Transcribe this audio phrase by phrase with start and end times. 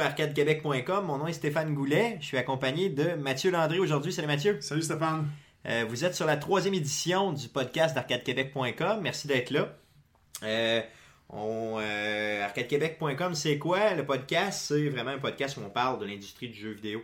[0.00, 1.04] Sur arcadequebec.com.
[1.04, 2.16] Mon nom est Stéphane Goulet.
[2.22, 4.14] Je suis accompagné de Mathieu Landry aujourd'hui.
[4.14, 4.58] Salut Mathieu.
[4.62, 5.28] Salut Stéphane.
[5.66, 9.00] Euh, vous êtes sur la troisième édition du podcast d'arcadequebec.com.
[9.02, 9.76] Merci d'être là.
[10.42, 10.80] Euh,
[11.34, 13.92] euh, arcadequebec.com, c'est quoi?
[13.92, 14.68] Le podcast?
[14.68, 17.02] C'est vraiment un podcast où on parle de l'industrie du jeu vidéo.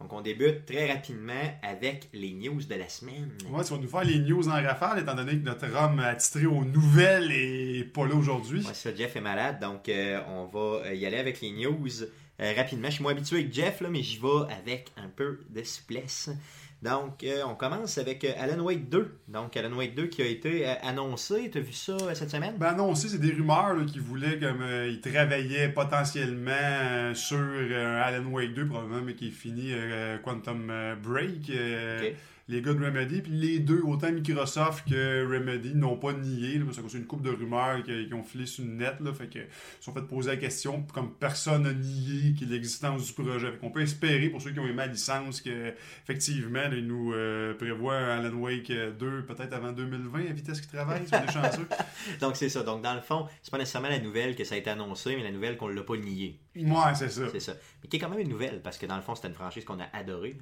[0.00, 3.30] Donc, on débute très rapidement avec les news de la semaine.
[3.50, 6.46] Ouais, tu vas nous faire les news en rafale, étant donné que notre homme attitré
[6.46, 8.66] aux nouvelles est pas là aujourd'hui.
[8.66, 12.02] Ouais, ça, Jeff est malade, donc euh, on va euh, y aller avec les news
[12.40, 12.88] euh, rapidement.
[12.88, 16.30] Je suis moins habitué avec Jeff, là, mais j'y vais avec un peu de souplesse.
[16.82, 19.18] Donc, euh, on commence avec euh, Alan Wake 2.
[19.28, 21.50] Donc, Alan Wake 2 qui a été euh, annoncé.
[21.50, 22.54] Tu as vu ça euh, cette semaine?
[22.58, 28.24] Ben non, aussi, c'est des rumeurs là, qui voulaient comme ils travaillaient potentiellement sur Alan
[28.30, 29.72] Wake 2, probablement, mais qui est fini
[30.24, 31.52] Quantum Break.
[32.50, 36.64] Les gars de Remedy, puis les deux, autant Microsoft que Remedy, n'ont pas nié, là,
[36.64, 39.12] parce que c'est une coupe de rumeurs qui, qui ont filé sur le net, là,
[39.12, 43.52] fait que ils sont fait poser la question, comme personne n'a nié l'existence du projet.
[43.52, 46.86] Fait qu'on peut espérer, pour ceux qui ont aimé la licence, que effectivement, là, ils
[46.86, 51.32] nous euh, prévoient Alan Wake 2 peut-être avant 2020 à vitesse qu'ils travaillent, c'est des
[51.32, 51.68] chanceux.
[52.20, 52.62] Donc, c'est ça.
[52.62, 55.22] Donc, dans le fond, c'est pas nécessairement la nouvelle que ça a été annoncé, mais
[55.22, 56.38] la nouvelle qu'on l'a pas nié.
[56.56, 57.22] Ouais, c'est ça.
[57.30, 57.52] C'est ça.
[57.82, 59.64] Mais qui est quand même une nouvelle, parce que dans le fond, c'était une franchise
[59.64, 60.36] qu'on a adorée.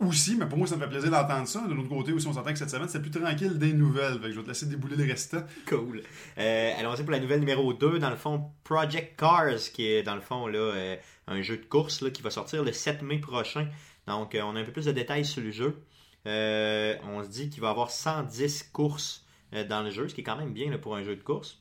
[0.00, 1.66] Aussi, mais pour moi, ça me fait plaisir d'entendre ça.
[1.66, 4.20] De l'autre côté, aussi, on s'entend que cette semaine, c'est plus tranquille des nouvelles.
[4.22, 5.42] Je vais te laisser débouler le restant.
[5.66, 6.02] Cool.
[6.38, 7.98] Euh, allons-y pour la nouvelle numéro 2.
[7.98, 10.96] Dans le fond, Project Cars, qui est dans le fond là, euh,
[11.26, 13.68] un jeu de course là, qui va sortir le 7 mai prochain.
[14.06, 15.82] Donc, euh, on a un peu plus de détails sur le jeu.
[16.24, 19.26] On se dit qu'il va y avoir 110 courses
[19.68, 21.60] dans le jeu, ce qui est quand même bien pour un jeu de course.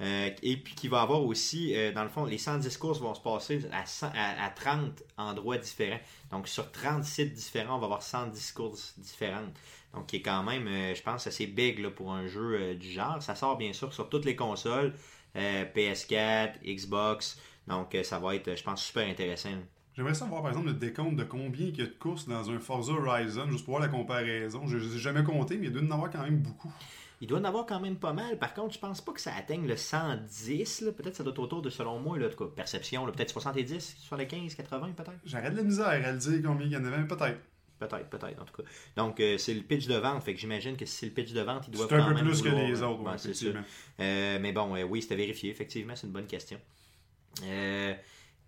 [0.00, 3.14] Euh, et puis qu'il va avoir aussi, euh, dans le fond, les 110 courses vont
[3.14, 6.00] se passer à, 100 à- à 30 endroits différents.
[6.30, 9.52] Donc, sur 30 sites différents, on va avoir 110 courses différentes.
[9.92, 13.22] Donc, qui est quand même, euh, je pense, assez big pour un jeu du genre.
[13.22, 14.94] Ça sort bien sûr sur toutes les consoles,
[15.36, 17.38] euh, PS4, Xbox.
[17.66, 19.50] Donc, ça va être, je pense, super intéressant.
[19.94, 22.58] J'aimerais savoir, par exemple, le décompte de combien il y a de courses dans un
[22.58, 24.66] Forza Horizon, juste pour voir la comparaison.
[24.66, 26.72] Je ne les ai jamais compté, mais il doit y en avoir quand même beaucoup.
[27.20, 28.38] Il doit en avoir quand même pas mal.
[28.38, 30.80] Par contre, je pense pas que ça atteigne le 110.
[30.80, 30.92] là.
[30.92, 33.96] Peut-être que ça doit être autour de, selon moi, là, tout cas, perception, peut-être 70,
[34.00, 35.12] 75, 80 peut-être.
[35.24, 37.38] J'arrête de la misère à le dire combien il y en avait, peut-être.
[37.78, 38.68] Peut-être, peut-être, en tout cas.
[38.96, 40.22] Donc, euh, c'est le pitch de vente.
[40.22, 42.14] Fait que j'imagine que si c'est le pitch de vente, il doit C'est un peu
[42.14, 43.62] même plus que les autres, Ouais, c'est effectivement.
[44.00, 45.50] Euh, mais bon, euh, oui, c'était vérifié.
[45.50, 46.58] Effectivement, c'est une bonne question.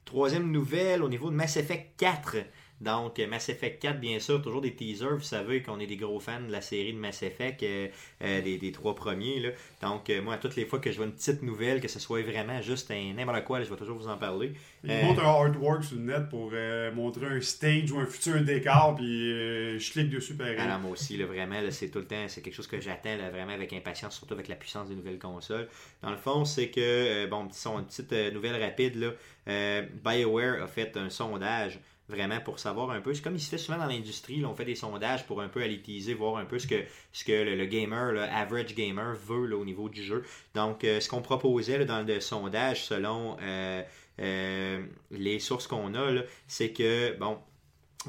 [0.04, 2.36] Troisième nouvelle au niveau de Mass Effect 4.
[2.82, 5.14] Donc, euh, Mass Effect 4, bien sûr, toujours des teasers.
[5.16, 7.86] Vous savez qu'on est des gros fans de la série de Mass Effect, euh,
[8.22, 9.38] euh, des, des trois premiers.
[9.38, 9.50] Là.
[9.82, 12.00] Donc, euh, moi, à toutes les fois que je vois une petite nouvelle, que ce
[12.00, 14.52] soit vraiment juste un n'importe quoi, là, je vais toujours vous en parler.
[14.82, 16.50] Il Euh, montre un artwork sur le net pour
[16.94, 19.06] montrer un stage ou un futur décor, puis
[19.78, 20.56] je clique dessus pareil.
[20.58, 22.80] Ah non, moi aussi, là, vraiment, là, c'est tout le temps, c'est quelque chose que
[22.80, 25.68] j'attends là, vraiment avec impatience, surtout avec la puissance des nouvelles consoles.
[26.02, 30.66] Dans le fond, c'est que, bon, petit son- une petite nouvelle rapide, là, BioWare a
[30.66, 31.78] fait un sondage
[32.08, 34.64] vraiment pour savoir un peu, c'est comme il se fait souvent dans l'industrie, on fait
[34.64, 37.64] des sondages pour un peu aller teaser, voir un peu ce que, ce que le,
[37.66, 40.24] gamer, le average gamer veut au niveau du jeu.
[40.54, 43.82] Donc, euh, ce qu'on proposait dans le sondage, selon euh,
[44.20, 47.38] euh, les sources qu'on a, c'est que, bon,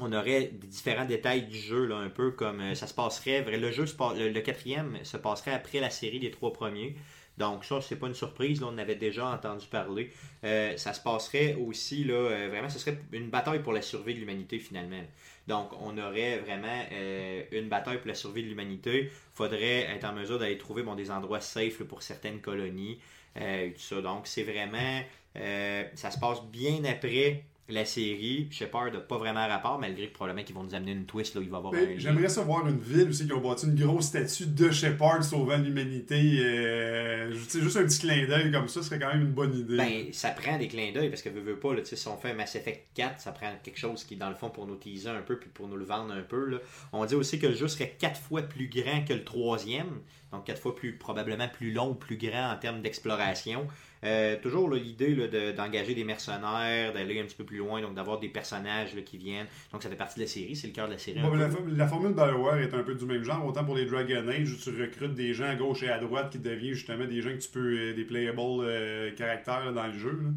[0.00, 3.42] on aurait différents détails du jeu, un peu comme ça se passerait.
[3.44, 6.96] Le jeu, le quatrième se passerait après la série des trois premiers.
[7.38, 10.10] Donc ça, c'est pas une surprise, là, on avait déjà entendu parler.
[10.44, 14.14] Euh, ça se passerait aussi, là, euh, vraiment, ce serait une bataille pour la survie
[14.14, 15.02] de l'humanité finalement.
[15.48, 19.10] Donc on aurait vraiment euh, une bataille pour la survie de l'humanité.
[19.34, 22.98] faudrait être en mesure d'aller trouver bon, des endroits safe là, pour certaines colonies.
[23.40, 24.00] euh, tout ça.
[24.00, 25.00] Donc c'est vraiment,
[25.36, 28.48] euh, ça se passe bien après la série.
[28.50, 31.40] Shepard n'a pas vraiment rapport, malgré que probablement qu'ils vont nous amener une twist, là,
[31.40, 31.78] où il va avoir un.
[31.78, 35.24] Ben, J'aimerais ça voir une ville aussi qui ont bâti une grosse statue de Shepard
[35.24, 36.40] sauvant l'humanité.
[36.40, 39.76] Euh, juste un petit clin d'œil comme ça serait quand même une bonne idée.
[39.78, 42.32] Ben, ça prend des clins d'œil parce que veux, veux pas, là, si on fait
[42.32, 45.08] un Mass Effect 4, ça prend quelque chose qui, dans le fond, pour nous teaser
[45.08, 46.44] un peu puis pour nous le vendre un peu.
[46.46, 46.58] Là.
[46.92, 50.00] On dit aussi que le jeu serait quatre fois plus grand que le troisième,
[50.32, 53.66] donc quatre fois plus probablement plus long, plus grand en termes d'exploration.
[54.04, 58.18] Euh, toujours l'idée de- d'engager des mercenaires, d'aller un petit peu plus loin, donc d'avoir
[58.18, 59.46] des personnages là, qui viennent.
[59.72, 61.20] Donc ça fait partie de la série, c'est le cœur de la série.
[61.20, 63.86] Bon, la, for- la formule BioWare est un peu du même genre, autant pour les
[63.86, 67.04] Dragon Age où tu recrutes des gens à gauche et à droite qui deviennent justement
[67.06, 70.10] des gens que tu peux, euh, des playable euh, caractères là, dans le jeu.
[70.22, 70.30] là.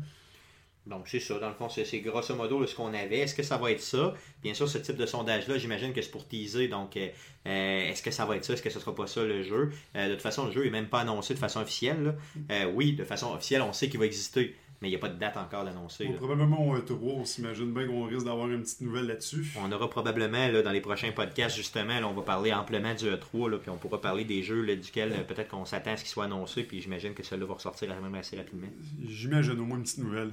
[0.87, 1.37] Donc, c'est ça.
[1.39, 3.19] Dans le fond, c'est grosso modo là, ce qu'on avait.
[3.19, 4.13] Est-ce que ça va être ça?
[4.41, 6.67] Bien sûr, ce type de sondage-là, j'imagine que c'est pour teaser.
[6.67, 7.07] Donc, euh,
[7.47, 8.53] euh, est-ce que ça va être ça?
[8.53, 9.71] Est-ce que ce sera pas ça le jeu?
[9.95, 12.03] Euh, de toute façon, le jeu est même pas annoncé de façon officielle.
[12.03, 12.15] là.
[12.51, 14.55] Euh, oui, de façon officielle, on sait qu'il va exister.
[14.79, 16.05] Mais il n'y a pas de date encore d'annoncer.
[16.05, 19.51] Bon, probablement un 3, on s'imagine bien qu'on risque d'avoir une petite nouvelle là-dessus.
[19.59, 23.05] On aura probablement là, dans les prochains podcasts, justement, là, on va parler amplement du
[23.05, 26.11] E3, là, puis on pourra parler des jeux duquel peut-être qu'on s'attend à ce qu'ils
[26.11, 28.67] soient annoncés, puis j'imagine que cela va ressortir quand même assez rapidement.
[29.09, 30.29] J'imagine au moins une petite nouvelle.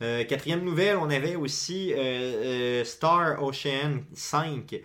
[0.00, 1.92] Quatrième nouvelle, on avait aussi
[2.84, 4.80] Star Ocean 5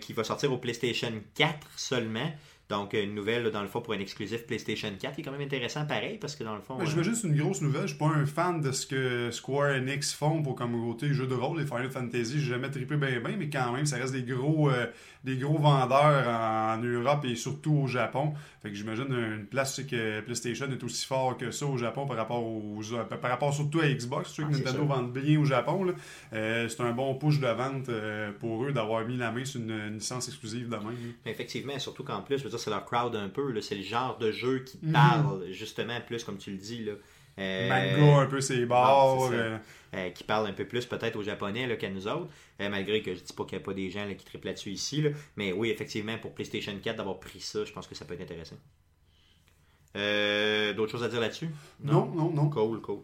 [0.00, 2.32] qui va sortir au PlayStation 4 seulement.
[2.68, 5.40] Donc, une nouvelle, dans le fond, pour un exclusif PlayStation 4, qui est quand même
[5.40, 6.78] intéressant pareil, parce que dans le fond.
[6.84, 7.82] je veux juste une grosse nouvelle.
[7.82, 11.26] Je suis pas un fan de ce que Square Enix font pour comme côté jeu
[11.26, 12.40] de rôle, les Final Fantasy.
[12.40, 14.86] J'ai jamais trippé bien, bien, mais quand même, ça reste des gros, euh,
[15.24, 18.34] des gros vendeurs en, Europe et surtout au Japon.
[18.62, 22.06] Fait que j'imagine une place, c'est que PlayStation est aussi fort que ça au Japon
[22.06, 22.80] par rapport aux,
[23.20, 24.30] par rapport surtout à Xbox.
[24.30, 25.86] Je sais que ah, Nintendo vend bien au Japon.
[26.32, 29.60] Euh, c'est un bon push de vente euh, pour eux d'avoir mis la main sur
[29.60, 31.14] une, licence exclusive de même.
[31.24, 33.60] Effectivement, surtout qu'en plus, je veux dire, c'est leur crowd un peu.
[33.60, 34.92] C'est le genre de jeu qui mhm.
[34.92, 36.84] parle, justement, plus comme tu le dis.
[36.84, 36.92] Là.
[37.38, 39.30] Euh, Manga un peu ses bords.
[39.32, 39.58] Euh.
[39.94, 42.28] Euh, qui parle un peu plus peut-être aux Japonais qu'à nous autres.
[42.58, 45.04] malgré que je dis pas qu'il n'y a pas des gens qui triplent là-dessus ici.
[45.36, 48.20] Mais oui, effectivement, pour PlayStation 4, d'avoir pris ça, je pense que ça peut être
[48.20, 48.56] intéressant.
[49.94, 51.48] D'autres choses à dire là-dessus?
[51.82, 52.50] Non, non, non.
[52.50, 53.00] Cool, cool.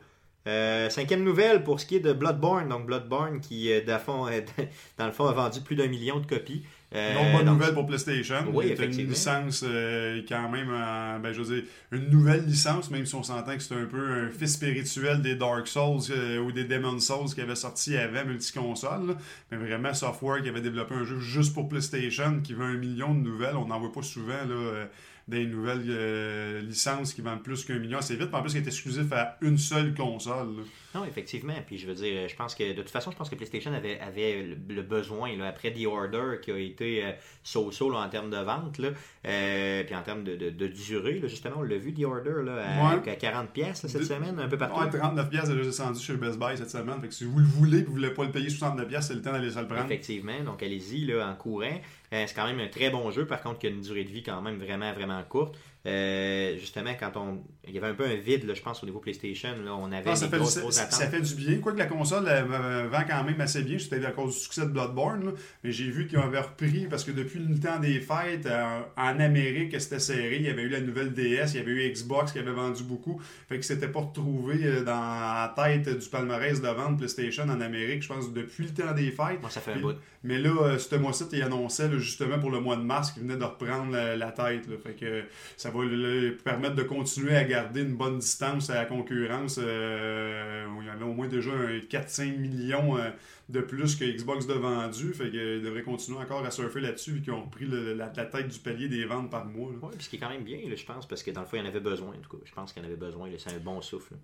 [0.90, 2.68] cinquième nouvelle pour ce qui est de Bloodborne.
[2.68, 6.66] Donc Bloodborne qui, dans le fond, a vendu plus d'un million de copies.
[6.94, 8.36] Euh, une bonne nouvelle pour PlayStation.
[8.52, 13.04] Oui, une licence euh, quand même, euh, ben, je veux dire, une nouvelle licence, même
[13.04, 16.12] si on s'entend que c'est un peu un fils spirituel des Dark Souls
[16.44, 19.16] ou des Demon Souls qui avaient sorti avant multiconsole.
[19.50, 23.12] Mais vraiment, Software qui avait développé un jeu juste pour PlayStation qui veut un million
[23.12, 23.56] de nouvelles.
[23.56, 24.44] On n'en voit pas souvent.
[24.48, 24.86] Là,
[25.28, 28.28] des nouvelles licences qui vendent plus qu'un million assez vite.
[28.30, 30.64] Mais en plus, qui est exclusif à une seule console.
[30.94, 31.54] Non, effectivement.
[31.66, 33.98] Puis je veux dire, je pense que de toute façon, je pense que PlayStation avait,
[33.98, 37.12] avait le, besoin, là, après The Order, qui a été euh,
[37.42, 38.90] so-so en termes de vente, là,
[39.26, 42.94] euh, puis en termes de, de, durée, là, justement, on l'a vu, The Order, là,
[42.94, 44.80] à, 40 pièces cette semaine, un peu partout.
[44.80, 47.00] Ouais, 39 pièces déjà descendu chez Best Buy cette semaine.
[47.00, 49.08] Fait que si vous le voulez et vous ne voulez pas le payer 69 pièces,
[49.08, 49.84] c'est le temps d'aller se le prendre.
[49.86, 50.44] Effectivement.
[50.44, 51.80] Donc allez-y là, en courant.
[52.12, 54.10] Euh, c'est quand même un très bon jeu, par contre, qui a une durée de
[54.10, 55.56] vie quand même vraiment, vraiment courte.
[55.86, 57.42] Euh, justement, quand on.
[57.66, 59.50] Il y avait un peu un vide, là, je pense, au niveau PlayStation.
[59.64, 61.58] Là, on avait ah, ça, fait du, ça, fait du bien.
[61.58, 65.32] Quoique la console vend quand même assez bien, c'était à cause du succès de Bloodborne.
[65.62, 69.20] mais j'ai vu qu'ils avaient repris, parce que depuis le temps des fêtes, euh, en
[69.20, 70.36] Amérique, c'était serré.
[70.36, 72.82] Il y avait eu la nouvelle DS, il y avait eu Xbox qui avait vendu
[72.82, 73.20] beaucoup.
[73.48, 77.60] Fait que c'était pas retrouvé euh, dans la tête du palmarès de vente PlayStation en
[77.60, 79.40] Amérique, je pense, depuis le temps des fêtes.
[79.40, 79.96] Moi, ça fait un bout.
[80.22, 83.44] Mais là, ce mois-ci, il annonçait justement pour le mois de mars qu'il venait de
[83.44, 84.66] reprendre la, tête.
[84.82, 85.22] Fait que
[85.56, 89.58] ça va lui permettre de continuer à garder une bonne distance à la concurrence.
[89.62, 93.10] Euh, il y avait au moins déjà 4-5 millions euh,
[93.48, 95.12] de plus que Xbox de vendu.
[95.12, 98.58] Fait qu'il devrait continuer encore à surfer là-dessus vu qu'ils ont pris la, tête du
[98.58, 99.70] palier des ventes par mois.
[99.82, 101.60] Oui, ce qui est quand même bien, je pense, parce que dans le fond, il
[101.60, 102.08] y en avait besoin.
[102.08, 103.28] En tout cas, je pense qu'il y en avait besoin.
[103.36, 104.14] C'est un bon souffle.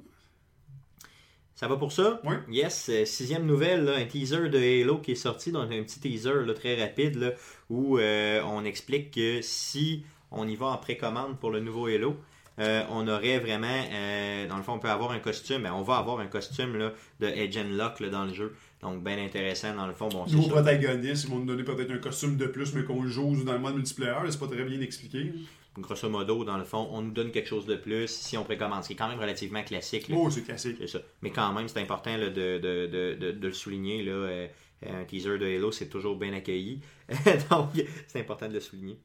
[1.54, 2.22] Ça va pour ça?
[2.24, 2.36] Oui.
[2.48, 2.88] Yes.
[2.88, 6.80] Euh, sixième nouvelle, un teaser de Halo qui est sorti, donc un petit teaser très
[6.80, 7.36] rapide
[7.68, 12.16] où on explique que si on y va en précommande pour le nouveau Halo.
[12.58, 15.82] Euh, on aurait vraiment, euh, dans le fond, on peut avoir un costume, ben, on
[15.82, 18.54] va avoir un costume là, de Agent Lock dans le jeu.
[18.82, 20.08] Donc, bien intéressant, dans le fond.
[20.08, 23.44] Bon, Nouveau protagoniste, ils vont nous donner peut-être un costume de plus, mais qu'on joue
[23.44, 25.32] dans le mode multiplayer, c'est pas très bien expliqué.
[25.78, 28.82] Grosso modo, dans le fond, on nous donne quelque chose de plus si on précommande.
[28.84, 30.10] C'est quand même relativement classique.
[30.12, 30.76] Oh, c'est classique.
[30.80, 30.98] C'est ça.
[31.22, 34.02] Mais quand même, c'est important de, de, le souligner.
[34.02, 34.48] Là, euh,
[34.86, 36.80] un teaser de Halo, c'est toujours bien accueilli.
[37.50, 37.68] Donc,
[38.08, 38.98] c'est important de le souligner.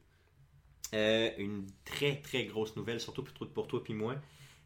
[0.94, 4.14] Euh, une très très grosse nouvelle, surtout pour toi et moi.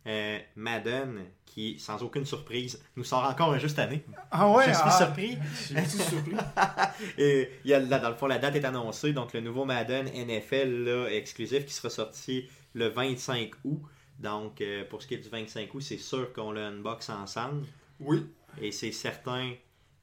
[0.06, 4.02] Euh, Madden, qui, sans aucune surprise, nous sort encore un jeu cette année.
[4.30, 4.64] Ah ouais?
[4.68, 5.38] Je suis ah, surpris.
[5.52, 6.36] Je suis surpris.
[7.18, 9.12] Et, il y a, dans le fond, la date est annoncée.
[9.12, 13.82] Donc, le nouveau Madden NFL là, exclusif qui sera sorti le 25 août.
[14.18, 17.66] Donc, euh, pour ce qui est du 25 août, c'est sûr qu'on le unbox ensemble.
[17.98, 18.24] Oui.
[18.60, 19.52] Et c'est certain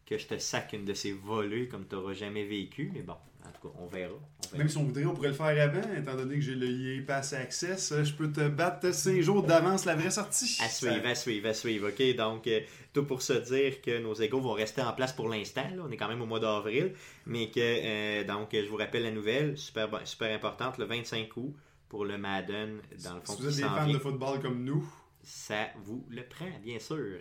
[0.06, 2.92] que je te sac une de ces volées comme tu n'auras jamais vécu.
[2.94, 3.16] Mais bon,
[3.64, 4.14] on verra,
[4.56, 7.02] Même si on voudrait, on pourrait le faire avant, étant donné que j'ai le EA
[7.06, 7.94] Pass Access.
[8.04, 10.58] Je peux te battre 5 jours d'avance la vraie sortie.
[10.64, 11.90] À suivre, à suivre, à suivre.
[11.90, 12.62] OK, donc, euh,
[12.94, 15.68] tout pour se dire que nos égaux vont rester en place pour l'instant.
[15.82, 16.94] On est quand même au mois d'avril.
[17.26, 21.56] Mais que, euh, donc, je vous rappelle la nouvelle, super, super importante, le 25 août
[21.90, 22.80] pour le Madden.
[23.04, 24.88] Dans le fond, si vous êtes des fans de football comme nous,
[25.24, 27.20] ça vous le prend, bien sûr.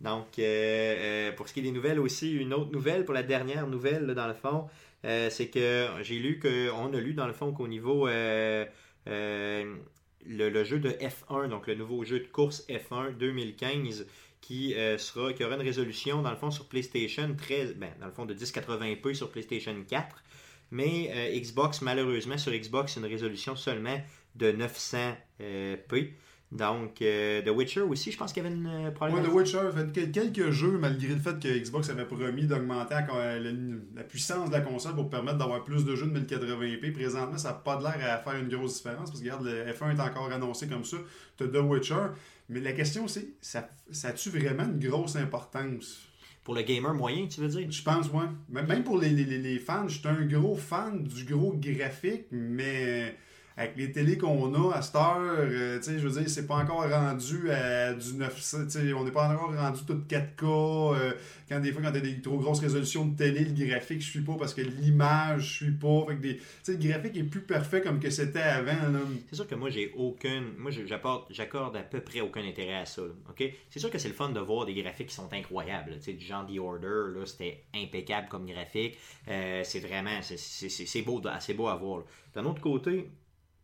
[0.00, 3.66] Donc, euh, pour ce qui est des nouvelles aussi, une autre nouvelle pour la dernière
[3.66, 4.68] nouvelle, dans le fond, euh,
[5.02, 8.64] c'est que j'ai lu qu'on a lu dans le fond qu'au niveau euh,
[9.06, 9.76] euh,
[10.26, 14.06] le, jeu de F1, donc le nouveau jeu de course F1 2015,
[14.40, 18.12] qui sera qui aura une résolution dans le fond sur PlayStation 13, ben, dans le
[18.12, 20.22] fond de 1080p sur PlayStation 4,
[20.70, 24.00] mais Xbox malheureusement sur Xbox une résolution seulement
[24.34, 26.12] de 900p.
[26.50, 29.18] Donc, euh, The Witcher aussi, je pense qu'il y avait une euh, problème.
[29.18, 34.02] Oui, The Witcher, fait quelques jeux, malgré le fait que Xbox avait promis d'augmenter la,
[34.04, 36.92] puissance de la console pour permettre d'avoir plus de jeux de 1080p.
[36.92, 39.96] Présentement, ça n'a pas l'air à faire une grosse différence parce que regarde, le F1
[39.96, 40.96] est encore annoncé comme ça.
[41.36, 42.06] Tu as The Witcher.
[42.48, 46.08] Mais la question, c'est, ça, ça a-tu vraiment une grosse importance?
[46.44, 47.70] Pour le gamer moyen, tu veux dire?
[47.70, 48.24] Je pense, ouais.
[48.48, 53.14] Même pour les, les, les fans, je suis un gros fan du gros graphique, mais
[53.58, 56.88] avec les télés qu'on a à cette heure, euh, je veux dire, c'est pas encore
[56.88, 58.58] rendu à du 900,
[58.96, 60.94] on n'est pas encore rendu tout 4K.
[60.94, 61.12] Euh,
[61.48, 64.20] quand des fois, quand t'as des trop grosses résolutions de télé, le graphique, je suis
[64.20, 66.04] pas parce que l'image, je suis pas.
[66.06, 69.00] Fait que des, le graphique est plus parfait comme que c'était avant.
[69.28, 70.44] C'est sûr que moi, j'ai aucun.
[70.56, 70.70] Moi,
[71.30, 73.02] j'accorde à peu près aucun intérêt à ça.
[73.28, 73.42] ok?
[73.70, 75.98] C'est sûr que c'est le fun de voir des graphiques qui sont incroyables.
[75.98, 78.96] Du genre The Order, c'était impeccable comme graphique.
[79.26, 80.20] Euh, c'est vraiment.
[80.22, 82.04] C'est beau, assez beau à voir.
[82.34, 83.08] D'un autre côté,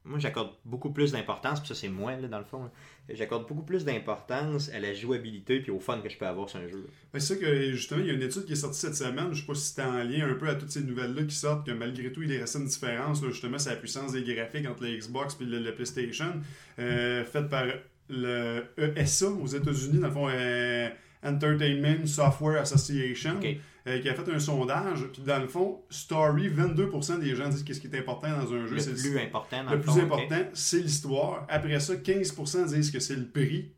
[0.05, 2.71] moi, j'accorde beaucoup plus d'importance, puis ça, c'est moi, là, dans le fond.
[3.09, 6.61] J'accorde beaucoup plus d'importance à la jouabilité puis au fun que je peux avoir sur
[6.61, 6.87] un jeu.
[7.15, 9.41] C'est ça que, justement, il y a une étude qui est sortie cette semaine, je
[9.41, 11.73] sais pas si c'était en lien un peu à toutes ces nouvelles-là qui sortent, que
[11.73, 15.39] malgré tout, il reste une différence, justement, c'est la puissance des graphiques entre le Xbox
[15.41, 16.35] et le, PlayStation,
[16.79, 17.65] euh, faite par
[18.11, 20.91] le ESA aux États-Unis, dans le fond, euh,
[21.25, 23.41] Entertainment Software Association.
[23.87, 25.01] Euh, qui a fait un sondage.
[25.13, 28.67] Puis dans le fond, Story, 22% des gens disent qu'est-ce qui est important dans un
[28.67, 28.77] jeu.
[28.77, 29.63] Le plus important.
[29.71, 31.47] le, plus important, c'est l'histoire.
[31.51, 33.73] Après ça, 15% disent que c'est le prix.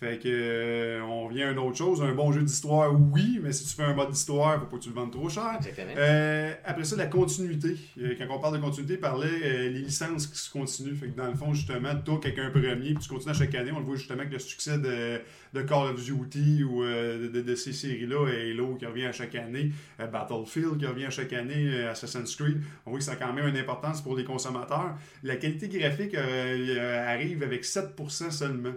[0.00, 2.02] Fait que euh, on vient à une autre chose.
[2.02, 4.82] Un bon jeu d'histoire, oui, mais si tu fais un mode d'histoire, faut pas que
[4.82, 5.58] tu le vendes trop cher.
[5.78, 7.76] Euh, après ça, la continuité.
[8.00, 10.94] Euh, quand on parle de continuité, parlait les licences qui se continuent.
[10.94, 13.70] Fait que dans le fond, justement, toi, quelqu'un premier, puis tu continues à chaque année.
[13.72, 15.20] On le voit justement avec le succès de,
[15.52, 20.78] de Call of Duty ou de, ces séries-là, Halo qui revient à chaque année, Battlefield
[20.78, 22.60] qui revient à chaque année, Assassin's Creed.
[22.84, 24.96] On voit que ça a quand même une importance pour les consommateurs.
[25.22, 28.74] La qualité graphique arrive avec 7% seulement.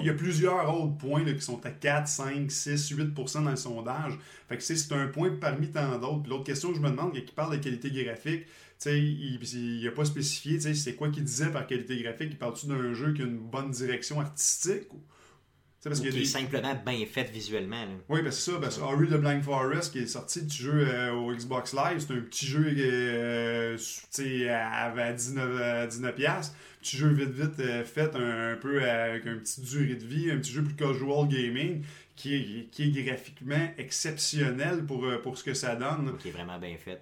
[0.00, 3.56] Il y a plusieurs autres points qui sont à 4, 5, 6, 8% dans le
[3.56, 4.18] sondage.
[4.48, 6.28] Fait que c'est un point parmi tant d'autres.
[6.28, 8.46] l'autre question que je me demande, qui parle de qualité graphique,
[8.86, 12.28] il n'a pas spécifié c'est quoi qu'il disait par qualité graphique?
[12.32, 14.88] Il parle-tu d'un jeu qui a une bonne direction artistique
[15.90, 17.84] parce qui est simplement bien fait visuellement.
[18.08, 18.58] Oui, ben c'est ça.
[18.60, 21.98] Parce que Ori the Blind Forest, qui est sorti du jeu euh, au Xbox Live,
[21.98, 23.76] c'est un petit jeu euh,
[24.50, 26.14] à, 19, 19
[26.80, 30.38] Petit jeu vite vite euh, fait un, peu avec un petit durée de vie, un
[30.38, 31.82] petit jeu plus casual gaming
[32.16, 36.16] qui est, qui est graphiquement exceptionnel pour, pour ce que ça donne.
[36.18, 37.00] Qui est vraiment bien fait.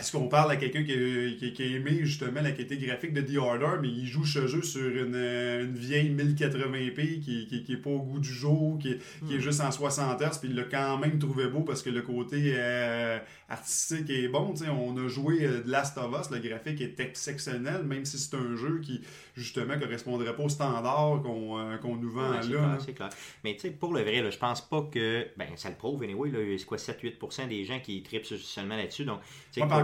[0.00, 3.80] Est-ce qu'on parle à quelqu'un qui, a aimé justement la qualité graphique de The Order,
[3.82, 7.98] mais il joue ce jeu sur une, euh, vieille 1080p qui, qui, est pas au
[7.98, 9.38] goût du jour, qui, est hmm.
[9.38, 12.54] juste en 60 Hz, puis il l'a quand même trouvé beau parce que le côté
[12.56, 13.18] euh,
[13.50, 14.54] artistique est bon.
[14.70, 18.36] on a joué euh, The Last of Us, le graphique est exceptionnel, même si c'est
[18.36, 19.02] un jeu qui
[19.36, 22.78] justement correspondrait pas au standard qu'on nous vend là.
[22.84, 23.10] C'est clair.
[23.44, 25.26] Mais pour le vrai, je pense pas que.
[25.36, 26.30] Ben, ça le prouve, anyway.
[26.58, 29.04] C'est quoi 7-8% des gens qui tripent seulement là-dessus.
[29.04, 29.20] Donc,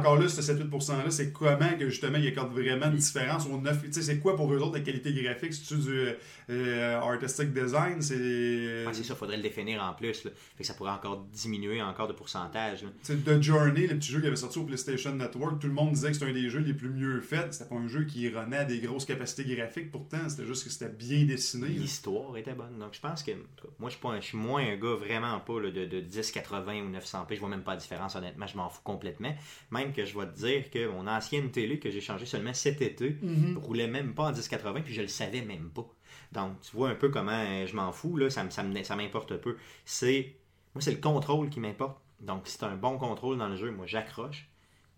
[0.06, 3.86] encore là, ce 7-8%-là, c'est comment que justement ils accordent vraiment une différence au 9
[3.90, 5.52] C'est quoi pour eux autres la qualité graphique?
[5.52, 6.08] C'est-tu du
[6.50, 8.00] euh, artistic design?
[8.00, 10.24] C'est ouais, ça, il faudrait le définir en plus.
[10.24, 10.30] Là.
[10.56, 12.84] Fait que ça pourrait encore diminuer encore de pourcentage.
[13.02, 15.60] C'est The Journey, le petit jeu qui avait sorti au PlayStation Network.
[15.60, 17.52] Tout le monde disait que c'était un des jeux les plus mieux faits.
[17.52, 19.90] C'était pas un jeu qui renaît à des grosses capacités graphiques.
[19.90, 21.68] Pourtant, c'était juste que c'était bien dessiné.
[21.68, 22.78] L'histoire était bonne.
[22.78, 23.32] Donc je pense que
[23.78, 27.34] moi, je suis, je suis moins un gars vraiment pas de, de 1080 ou 900p.
[27.34, 28.46] Je vois même pas la différence, honnêtement.
[28.46, 29.34] Je m'en fous complètement.
[29.70, 32.82] Même que je vais te dire que mon ancienne télé que j'ai changée seulement cet
[32.82, 33.58] été mhm.
[33.58, 35.86] roulait même pas en 1080 puis je le savais même pas.
[36.32, 39.36] Donc, tu vois un peu comment euh, je m'en fous, là, ça, ça, ça m'importe
[39.38, 39.56] peu.
[39.84, 40.34] C'est,
[40.74, 41.98] moi, c'est le contrôle qui m'importe.
[42.20, 44.48] Donc, si tu un bon contrôle dans le jeu, moi, j'accroche.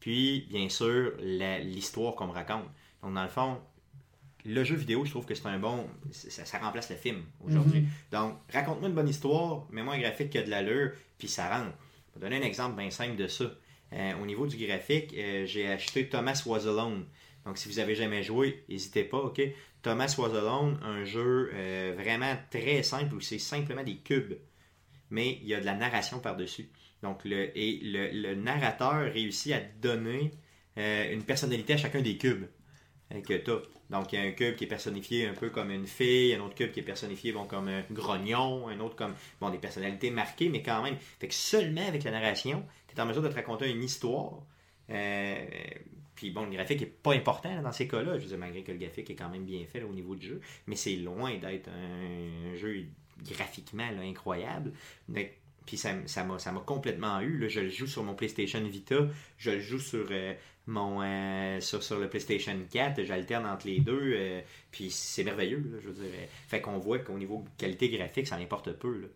[0.00, 2.66] Puis, bien sûr, l'histoire qu'on me raconte.
[3.02, 3.58] Donc, dans le fond,
[4.44, 5.86] le jeu vidéo, je trouve que c'est un bon.
[6.10, 7.82] Ça, remplace le film aujourd'hui.
[7.82, 7.88] Mhm.
[8.12, 11.76] Donc, raconte-moi une bonne histoire, mets-moi un graphique qui a de l'allure, puis ça rentre.
[12.14, 13.44] Je vais donner un exemple bien simple de ça.
[13.92, 17.06] Euh, au niveau du graphique, euh, j'ai acheté Thomas Was Alone.
[17.46, 19.40] Donc, si vous avez jamais joué, n'hésitez pas, ok?
[19.82, 24.34] Thomas Was Alone, un jeu euh, vraiment très simple où c'est simplement des cubes,
[25.10, 26.68] mais il y a de la narration par-dessus.
[27.02, 30.32] Donc, le, et le, narrateur réussit à donner
[30.76, 32.46] une personnalité à chacun des cubes
[33.10, 33.50] que tu
[33.90, 36.40] Donc, il y a un cube qui est personnifié un peu comme une fille, un
[36.40, 40.10] autre cube qui est personnifié bon, comme un grognon, un autre comme bon, des personnalités
[40.10, 40.96] marquées, mais quand même.
[41.18, 42.64] Fait que seulement avec la narration,
[42.98, 44.42] en mesure de te raconter une histoire.
[44.90, 45.44] Euh,
[46.14, 48.18] puis bon, le graphique n'est pas important dans ces cas-là.
[48.18, 50.26] Je veux dire, malgré que le graphique est quand même bien fait au niveau du
[50.26, 52.86] jeu, mais c'est loin d'être un, jeu
[53.24, 54.72] graphiquement incroyable.
[55.66, 57.48] puis ça, m'a, ça complètement eu.
[57.48, 60.34] Je le joue sur mon PlayStation Vita, je le joue sur euh,
[60.66, 65.94] mon euh, sur, le PlayStation 4, j'alterne entre les deux, puis c'est merveilleux, je veux
[65.94, 66.12] dire.
[66.48, 69.08] Fait qu'on voit qu'au niveau qualité graphique, ça n'importe peu.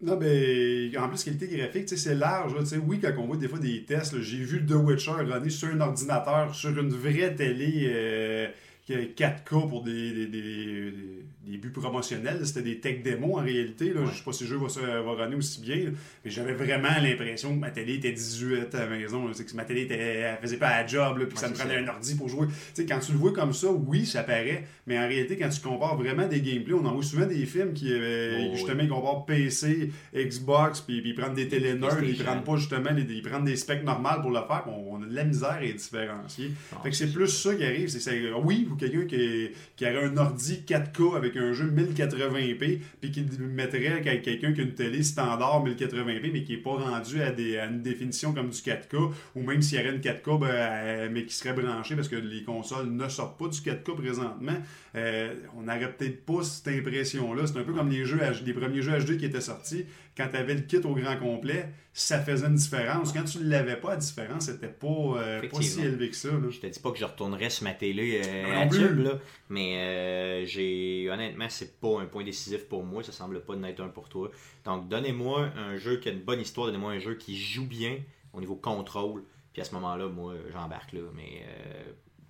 [0.00, 2.54] Non, ben, en plus, qualité graphique, c'est large.
[2.86, 5.80] oui, quand on voit des fois des tests, j'ai vu The Witcher runner sur un
[5.80, 8.48] ordinateur, sur une vraie télé euh,
[8.94, 12.46] 4K pour des, des, des, buts promotionnels.
[12.46, 13.92] C'était des tech démos en réalité.
[13.92, 14.02] Là.
[14.02, 15.92] ne Je sais pas si le jeu va, va runner aussi bien,
[16.24, 19.30] mais j'avais vraiment l'impression que ma télé était 18 à la maison.
[19.30, 22.28] Que ma télé était, faisait pas la job, puis ça me prenait un ordi pour
[22.28, 22.48] jouer.
[22.74, 25.60] sais quand tu le vois comme ça, oui, ça paraît, mais en réalité, quand tu
[25.60, 28.88] compares vraiment des gameplays, on en voit souvent des films qui euh, oh, justement ils
[28.88, 33.44] comparent PC, Xbox, puis, ils prennent des télé ils prennent pas justement les, ils prennent
[33.44, 34.64] des specs normales pour le faire.
[34.66, 36.52] On, a de la misère à différencier.
[36.82, 37.88] fait que c'est plus ça qui arrive.
[37.88, 43.10] C'est, oui, vous quelqu'un qui, qui aurait un ordi 4K avec un jeu 1080p, puis
[43.10, 47.30] qui mettrait quelqu'un qui a une télé standard 1080p, mais qui n'est pas rendu à,
[47.30, 51.24] des, une définition comme du 4K, ou même s'il y aurait une 4K, ben, mais
[51.24, 54.56] qui serait branché parce que les consoles ne sortent pas du 4K présentement,
[54.96, 57.46] euh, on n'aurait peut-être pas cette impression-là.
[57.46, 59.84] C'est un peu comme les, jeux, les premiers jeux HD qui étaient sortis.
[60.18, 63.12] Quand tu avais le kit au grand complet, ça faisait une différence.
[63.12, 66.30] Quand tu ne l'avais pas, la différence n'était pas, euh, pas si élevée que ça.
[66.50, 69.12] Je te dis pas que je retournerais sur ma télé euh, à tube, là,
[69.48, 73.04] mais j'ai honnêtement, c'est pas un point décisif pour moi.
[73.04, 74.30] Ça semble pas être un pour toi.
[74.64, 77.98] Donc, donnez-moi un jeu qui a une bonne histoire, donnez-moi un jeu qui joue bien
[78.32, 79.22] au niveau contrôle.
[79.52, 81.02] Puis à ce moment-là, moi, j'embarque là.
[81.14, 81.46] Mais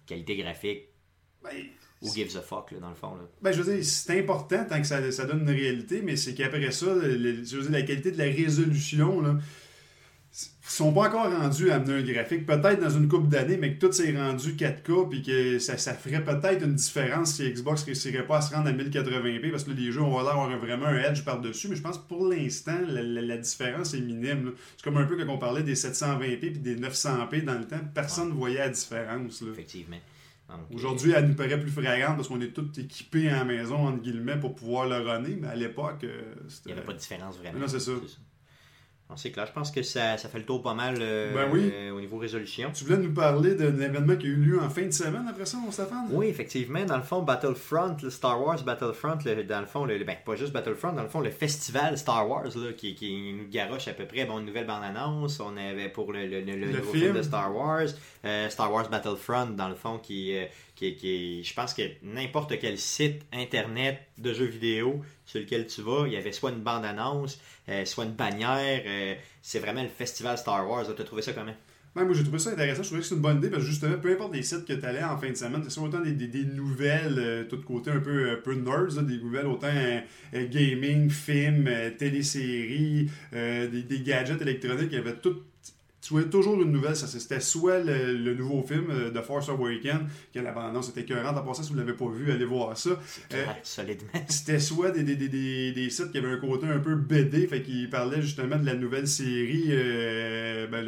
[0.07, 0.89] qualité graphique.
[1.43, 1.51] Ben,
[2.01, 3.15] ou gives a fuck, là, dans le fond.
[3.17, 3.23] Là.
[3.43, 6.35] Ben, je veux dire, c'est important tant que ça, ça donne une réalité, mais c'est
[6.35, 9.37] qu'après ça, je veux dire, la qualité de la résolution, là,
[10.69, 13.87] sont pas encore rendus à amener un graphique, peut-être dans une couple d'années, mais que
[13.87, 18.27] tout s'est rendu 4K, puis que ça, ça ferait peut-être une différence si Xbox réussirait
[18.27, 20.99] pas à se rendre à 1080p, parce que les jeux, on va avoir vraiment un
[20.99, 24.53] edge par-dessus, mais je pense que pour l'instant, la, différence est minime.
[24.77, 27.81] C'est comme un peu quand on parlait des 720p puis des 900p dans le temps,
[27.95, 29.41] personne ne voyait la différence.
[29.41, 29.49] Là.
[29.53, 29.97] Effectivement.
[30.73, 34.03] Aujourd'hui, elle nous paraît plus fréquente parce qu'on est tous équipés à la maison, entre
[34.03, 36.35] guillemets, pour pouvoir le runner, mais à l'époque, euh,
[36.65, 37.59] Il n'y avait pas de différence vraiment.
[37.59, 37.93] Non, c'est ça.
[39.17, 41.73] C'est clair, je pense que ça, ça, fait le tour pas mal euh, ben oui.
[41.73, 42.71] Euh, au niveau résolution.
[42.75, 45.47] Tu voulais nous parler d'un événement qui a eu lieu en fin de semaine après
[45.47, 46.09] ça, mon Stéphane?
[46.11, 46.85] Oui, effectivement.
[46.85, 49.17] Dans le fond, Battlefront, le Star Wars Battlefront,
[49.49, 52.45] dans le fond, le, ben, pas juste Battlefront, dans le fond, le festival Star Wars
[52.55, 55.41] là, qui, qui nous garoche à peu près bon, une nouvelle bande-annonce.
[55.41, 57.15] On avait pour le, le, le, nouveau film.
[57.15, 57.89] de Star Wars,
[58.51, 60.37] Star Wars Battlefront, dans le fond, qui
[60.81, 66.13] je pense que n'importe quel site internet de jeux vidéo sur lequel tu vas, il
[66.13, 68.83] y avait soit une bande-annonce, euh, soit une bannière.
[68.87, 70.85] Euh, c'est vraiment le festival Star Wars.
[70.95, 71.55] Tu as trouvé ça comment?
[71.95, 72.85] moi, j'ai trouvé ça intéressant.
[72.85, 74.73] Je trouvais que c'est une bonne idée parce que justement, peu importe les sites que
[74.73, 78.31] tu allais en fin de semaine, tu autant des, nouvelles, euh, tout côté un peu,
[78.31, 79.67] un peu nerds, des nouvelles autant
[80.33, 84.91] gaming, films, téléséries, des, des, gadgets électroniques.
[84.93, 85.43] Il y avait tout
[86.01, 86.97] tu voyais toujours une nouvelle.
[86.97, 91.37] C'était soit le, nouveau film euh, de Force Awakens, qui a l'abandon, c'était écœurant.
[91.37, 92.91] En passant, si vous ne l'avez pas vu, allez voir ça.
[93.35, 94.09] Euh, solidement.
[94.29, 97.63] C'était soit des, des, des, des, sites qui avaient un côté un peu BD, fait
[97.63, 100.87] qu'ils parlaient justement de la nouvelle série euh, ben,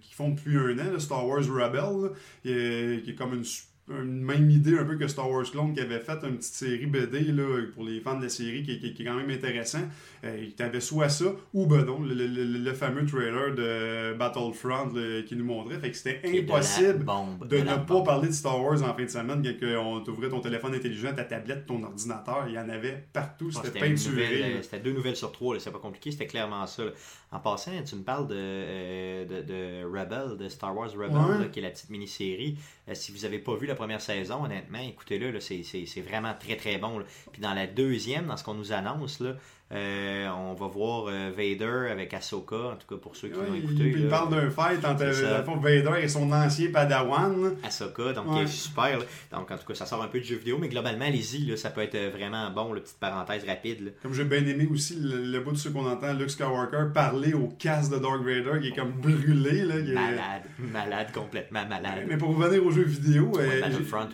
[0.00, 2.10] qui font depuis un an, Star Wars Rebel,
[2.42, 3.44] qui est comme une
[3.88, 6.86] une même idée un peu que Star Wars Clone qui avait fait une petite série
[6.86, 9.80] BD là, pour les fans de la série qui, qui, est quand même intéressant.
[10.24, 14.92] Euh, tu avais soit ça ou ben non, le, le, fameux trailer de Battlefront
[15.26, 15.80] qui nous montrait.
[15.80, 17.04] Fait que c'était impossible
[17.48, 20.40] de, ne pas parler de Star Wars en fin de semaine quand on t'ouvrait ton
[20.40, 22.44] téléphone intelligent, ta tablette, ton ordinateur.
[22.46, 23.50] Il y en avait partout.
[23.50, 24.60] C'était peinturé.
[24.62, 25.58] C'était deux nouvelles sur trois.
[25.58, 26.12] C'est pas compliqué.
[26.12, 26.84] C'était clairement ça.
[27.32, 31.58] En passant, tu me parles de, euh, de, de, Rebel, de Star Wars Rebel, qui
[31.58, 32.58] est la petite mini-série.
[32.88, 36.78] Euh, si vous n'avez pas vu la première saison, honnêtement, écoutez-le, c'est vraiment très très
[36.78, 37.02] bon.
[37.32, 39.36] Puis dans la deuxième, dans ce qu'on nous annonce, là,
[39.74, 43.54] euh, on va voir euh, Vader avec Ahsoka, en tout cas pour ceux qui l'ont
[43.54, 43.94] écouté.
[43.96, 47.56] Il, parle d'un fight entre Vader et son ancien padawan.
[47.62, 48.98] Ahsoka, donc qui est super.
[49.30, 51.70] Donc en tout cas, ça sort un peu de jeu vidéo, mais globalement, allez-y, ça
[51.70, 53.94] peut être euh, vraiment bon, la petite parenthèse rapide.
[54.02, 57.48] Comme j'ai bien aimé aussi le, bout de ce qu'on entend Luke Skywalker parler au
[57.58, 59.64] casque de Dark Vader qui est comme brûlé.
[59.64, 62.04] Là, Malade, malade, complètement malade.
[62.06, 63.32] Mais pour revenir aux jeux vidéo,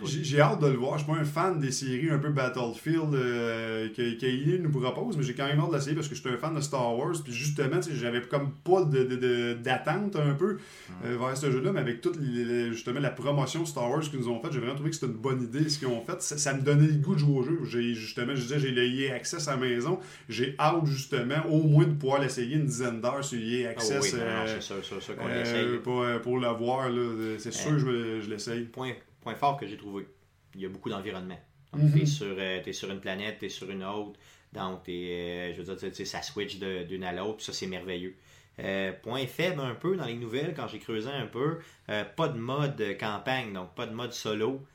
[0.05, 0.97] j'ai hâte de le voir.
[0.97, 5.23] Je suis pas un fan des séries un peu Battlefield que, que nous propose, mais
[5.23, 7.15] j'ai quand hâte de l'essayer parce que je suis un fan de Star Wars.
[7.23, 10.57] Puis justement, j'avais comme pas d'attente un peu
[11.05, 14.41] euh, vers ce jeu-là, mais avec toute justement la promotion Star Wars qu'ils nous ont
[14.41, 16.21] faite, j'ai vraiment trouvé que c'était une bonne idée ce qu'ils ont fait.
[16.21, 17.59] Ça, me donnait le goût de jouer au jeu.
[17.65, 19.99] J'ai justement, je disais, j'ai le Access à la maison.
[20.27, 24.15] J'ai hâte justement au moins de pouvoir l'essayer une dizaine d'heures sur EA Access.
[25.83, 26.89] pour, le voir,
[27.37, 28.63] c'est sûr que je, je l'essaye.
[28.65, 30.07] Point, point fort que j'ai trouvé.
[30.55, 31.39] Il y a beaucoup d'environnement.
[31.73, 34.19] Tu es, sur, euh, es sur une planète, tu es sur une autre.
[34.53, 38.15] Donc, euh, je veux dire, ça switch d'une à l'autre, ça c'est merveilleux.
[38.59, 41.59] Euh, point faible un peu dans les nouvelles, quand j'ai creusé un peu,
[41.89, 44.65] euh, pas de mode campagne, donc pas de mode solo,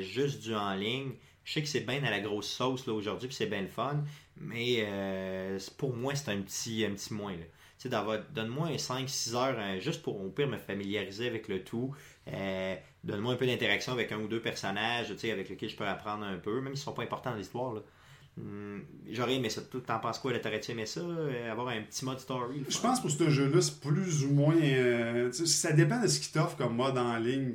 [0.00, 1.12] juste du en ligne.
[1.44, 4.02] Je sais que c'est bien à la grosse sauce aujourd'hui, puis c'est bien le fun,
[4.36, 4.86] mais
[5.76, 7.32] pour moi, c'est un petit, un petit moins.
[7.32, 7.44] Là.
[7.78, 7.96] Tu sais,
[8.34, 11.94] donne-moi 5-6 heures juste pour au pire me familiariser avec le tout.
[13.04, 15.86] Donne-moi un peu d'interaction avec un ou deux personnages tu sais, avec lesquels je peux
[15.86, 17.74] apprendre un peu, même s'ils ne sont pas importants dans l'histoire.
[18.38, 19.60] Hmm, j'aurais aimé ça.
[19.86, 20.38] T'en penses quoi?
[20.38, 21.00] T'aurais-tu aimé ça?
[21.00, 22.64] Euh, avoir un petit mode story?
[22.68, 24.54] Je pense pour ce jeu-là, c'est plus ou moins.
[25.32, 27.54] ça dépend de ce qu'il t'offre comme mode en ligne.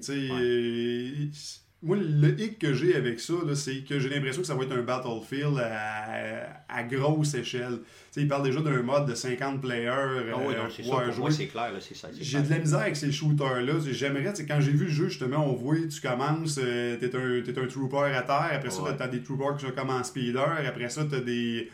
[1.84, 4.72] Moi, le hic que j'ai avec ça, c'est que j'ai l'impression que ça va être
[4.72, 7.80] un Battlefield à, grosse échelle.
[8.10, 10.32] sais, il parle déjà d'un mode de 50 players.
[10.34, 10.90] Oh, oui, non, c'est ça.
[10.90, 11.72] Pour moi, c'est clair.
[11.82, 12.08] C'est ça.
[12.18, 13.74] J'ai de la misère avec ces shooters-là.
[13.92, 17.60] J'aimerais, quand j'ai vu le jeu, justement, on voit, tu commences, euh, t'es un, es
[17.60, 18.50] un trooper à terre.
[18.54, 20.66] Après ça, t'as des troopers qui sont comme en speeder.
[20.66, 21.70] Après ça, t'as des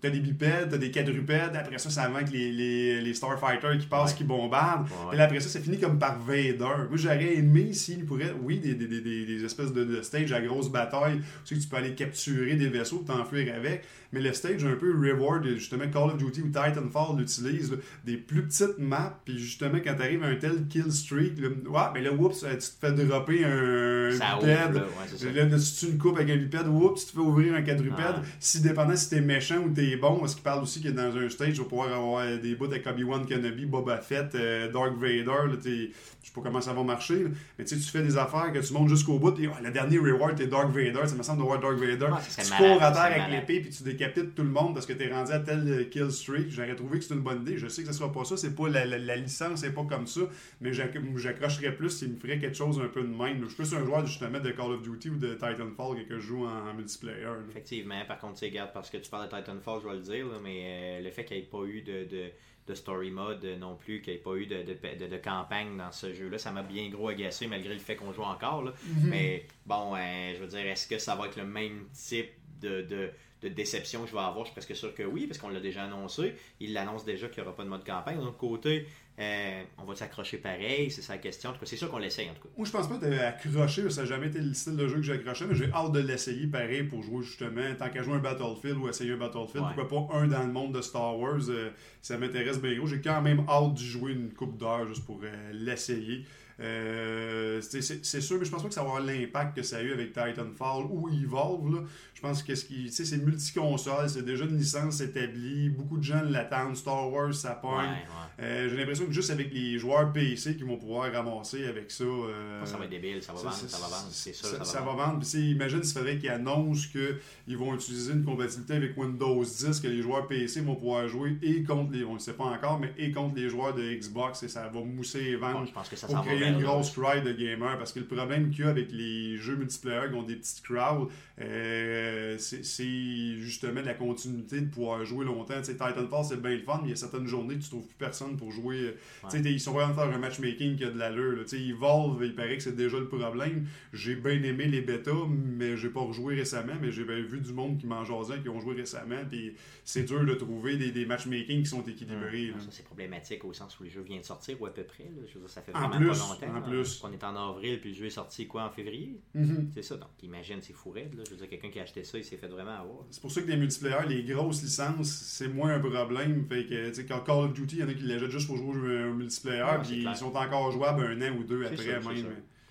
[0.00, 3.86] T'as des bipèdes, t'as des quadrupèdes, après ça, ça manque les, les, les Starfighters qui
[3.86, 4.86] passent, qui bombardent.
[5.12, 6.58] Et après ça, ça finit comme par Vader.
[6.58, 10.40] Moi, j'aurais aimé s'il pourrait, oui, des, des, des, des espèces de, de, stage à
[10.40, 13.82] grosse bataille, sais, tu peux aller capturer des vaisseaux, t'enfuir avec
[14.14, 18.46] mais le stage un peu reward, justement, Call of Duty ou Titanfall l'utilise, des plus
[18.46, 22.12] petites maps, puis justement, quand t'arrives à un tel kill streak, là, ouais, mais là,
[22.12, 24.74] oups, euh, tu te fais dropper un bipède.
[24.74, 27.62] Là, là, si tu une coupe avec un bipède, oups, tu te fais ouvrir un
[27.62, 28.16] quadrupède.
[28.38, 31.28] Si dépendant si t'es méchant ou t'es bon, parce qu'il parle aussi que dans un
[31.28, 35.50] stage, tu vas pouvoir avoir des bouts avec Obi-Wan Kenobi, Boba Fett, euh, Dark Vader,
[35.50, 35.90] là, t'es
[36.24, 37.26] je sais pas comment ça va marcher,
[37.58, 39.70] mais tu sais, tu fais des affaires que tu montes jusqu'au bout, et oh, le
[39.70, 42.08] dernier reward, t'es Dark Vader, ça me semble de voir Dark Vader.
[42.26, 45.12] tu cours à terre avec l'épée, puis tu décapites tout le monde parce que t'es
[45.12, 46.50] rendu à tel euh, kill streak.
[46.50, 47.56] J'aurais trouvé que c'est une bonne idée.
[47.58, 50.06] Je sais que ce sera pas ça, c'est pas la, la, licence, c'est pas comme
[50.06, 50.22] ça,
[50.60, 53.42] mais j'accrocherais plus s'il me ferait quelque chose un peu de même.
[53.42, 56.26] Je suis plus un joueur justement de Call of Duty ou de Titanfall que je
[56.26, 57.26] joue en, multiplayer.
[57.50, 60.26] Effectivement, par contre, tu garde parce que tu parles de Titanfall, je vais le dire,
[60.42, 62.30] mais euh, le fait qu'il n'y ait pas eu de
[62.66, 65.92] de story mode non plus, qu'il n'y ait pas eu de, de, de, campagne dans
[65.92, 66.38] ce jeu-là.
[66.38, 68.62] Ça m'a bien gros agacé malgré le fait qu'on joue encore.
[68.62, 68.70] Là.
[68.70, 69.04] Mm-hmm.
[69.04, 72.30] Mais bon, euh, je veux dire, est-ce que ça va être le même type
[72.62, 73.10] de,
[73.44, 74.44] de, déception que je vais avoir?
[74.44, 76.34] Je suis presque sûr que oui, parce qu'on l'a déjà annoncé.
[76.60, 78.18] Il l'annonce déjà qu'il n'y aura pas de mode campagne.
[78.18, 78.86] D'un côté,
[79.20, 81.50] euh, on va s'accrocher pareil, c'est sa question.
[81.50, 82.48] En tout cas, c'est sûr qu'on l'essaye en tout cas.
[82.56, 85.12] Moi, je pense pas d'accrocher, ça n'a jamais été le style de jeu que j'ai
[85.12, 88.76] accroché, mais j'ai hâte de l'essayer pareil pour jouer justement, tant qu'à jouer un Battlefield
[88.78, 91.70] ou essayer un Battlefield, pourquoi pas un dans le monde de Star Wars, euh,
[92.02, 92.86] ça m'intéresse bien gros.
[92.86, 96.24] J'ai quand même hâte d'y jouer une coupe d'heure juste pour euh, l'essayer.
[96.60, 99.82] Euh, c'est sûr, mais je pense pas que ça va avoir l'impact que ça a
[99.82, 101.74] eu avec Titanfall ou Evolve.
[101.74, 101.80] Là.
[102.24, 106.22] Je pense que ce qui, c'est multi-console, c'est déjà une licence établie, beaucoup de gens
[106.22, 107.98] l'attendent, Star Wars, ça pogne.
[108.40, 112.04] Euh, j'ai l'impression que juste avec les joueurs PC qui vont pouvoir ramasser avec ça.
[112.04, 114.48] Euh, ça va être débile, ça va vendre, ça, va vendre, c'est sûr.
[114.48, 115.20] Ça, ça, va vendre.
[115.20, 119.86] Puis imagine s'il faudrait qu'ils annoncent qu'ils vont utiliser une compatibilité avec Windows 10, que
[119.86, 122.94] les joueurs PC vont pouvoir jouer et contre les, on ne sait pas encore, mais
[122.96, 125.66] et contre les joueurs de Xbox et ça va mousser et vendre.
[125.66, 127.76] je pense que ça pour créer une grosse cry de gamers.
[127.76, 130.62] Parce que le problème qu'il y a avec les jeux multiplayer qui ont des petites
[130.62, 131.10] crowds,
[131.40, 135.62] euh, c'est justement la continuité de pouvoir jouer longtemps.
[135.62, 137.86] sais Titanfall, c'est bien le fun, mais il y a certaines journées que tu trouves
[137.86, 138.96] plus personne pour jouer.
[139.28, 141.44] sais Ils sont vraiment faire un matchmaking qui a de l'allure.
[141.52, 143.66] Evolve, il paraît que c'est déjà le problème.
[143.92, 147.52] J'ai bien aimé les bêtas, mais j'ai pas rejoué récemment, mais j'ai bien vu du
[147.52, 149.22] monde qui m'en jasait, qui ont joué récemment.
[149.28, 152.52] Puis c'est dur de trouver des, des matchmaking qui sont équilibrés.
[152.58, 155.10] ça, c'est problématique au sens où les jeux viennent de sortir ou à peu près.
[155.26, 156.56] Je veux dire, ça fait vraiment pas longtemps.
[156.56, 157.00] En plus.
[157.04, 159.20] On est en avril, puis le jeu est sorti quoi en février?
[159.36, 159.68] Mm-hmm.
[159.74, 159.96] C'est ça.
[159.96, 161.20] Donc imagine, c'est fou raide.
[161.24, 163.04] Je veux dire, quelqu'un qui a acheté ça, il s'est fait vraiment avoir.
[163.10, 166.46] C'est pour ça que les multiplayer, les grosses licences, c'est moins un problème.
[166.48, 168.48] Fait que, tu sais, quand Call of Duty, il y en a qui l'achètent juste
[168.48, 172.26] pour jouer au multiplayer, puis ils sont encore jouables un an ou deux après même.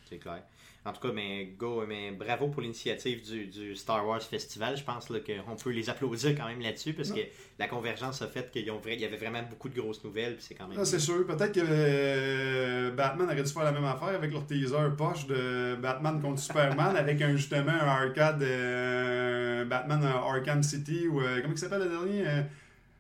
[0.10, 0.44] C'est clair.
[0.86, 4.76] En tout cas, mais go, mais bravo pour l'initiative du, Star Wars Festival.
[4.76, 7.22] Je pense qu'on peut les applaudir quand même là-dessus parce que
[7.58, 10.36] la convergence a fait qu'il y avait vraiment beaucoup de grosses nouvelles.
[10.40, 10.78] C'est quand même.
[10.80, 11.26] Ah, c'est sûr.
[11.26, 15.76] Peut-être que euh, Batman aurait dû faire la même affaire avec leur teaser poche de
[15.82, 21.54] Batman contre Superman avec un, justement un arcade euh, Batman Arkham City ou euh, comment
[21.54, 22.26] il s'appelle le dernier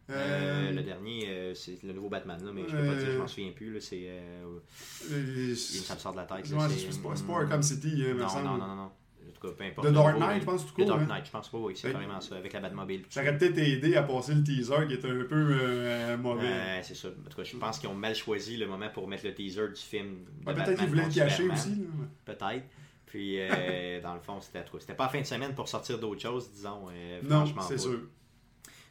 [0.09, 3.17] euh, le dernier, euh, c'est le nouveau Batman, là, mais je peux pas dire, je
[3.17, 3.79] m'en souviens plus.
[3.79, 6.45] C'est, euh, ça me sort de la tête.
[6.45, 8.83] c'est pas Arkham City, non, non, non, non, non.
[9.25, 9.87] En tout cas, peu importe.
[9.87, 10.85] The Dark Knight, je pense, tout court.
[10.85, 11.05] The Dark hein.
[11.05, 13.03] Knight, je pense pas, oui, c'est carrément ça, avec la Batmobile.
[13.09, 16.81] Ça aurait peut-être aidé à passer le teaser qui était un peu mauvais.
[16.81, 17.07] c'est ça.
[17.07, 19.69] En tout cas, je pense qu'ils ont mal choisi le moment pour mettre le teaser
[19.69, 20.25] du film.
[20.45, 21.87] peut-être qu'ils voulaient le cacher aussi.
[22.25, 22.65] Peut-être.
[23.05, 23.37] Puis,
[24.03, 26.87] dans le fond, c'était C'était pas la fin de semaine pour sortir d'autres choses, disons.
[27.23, 28.01] non, c'est sûr.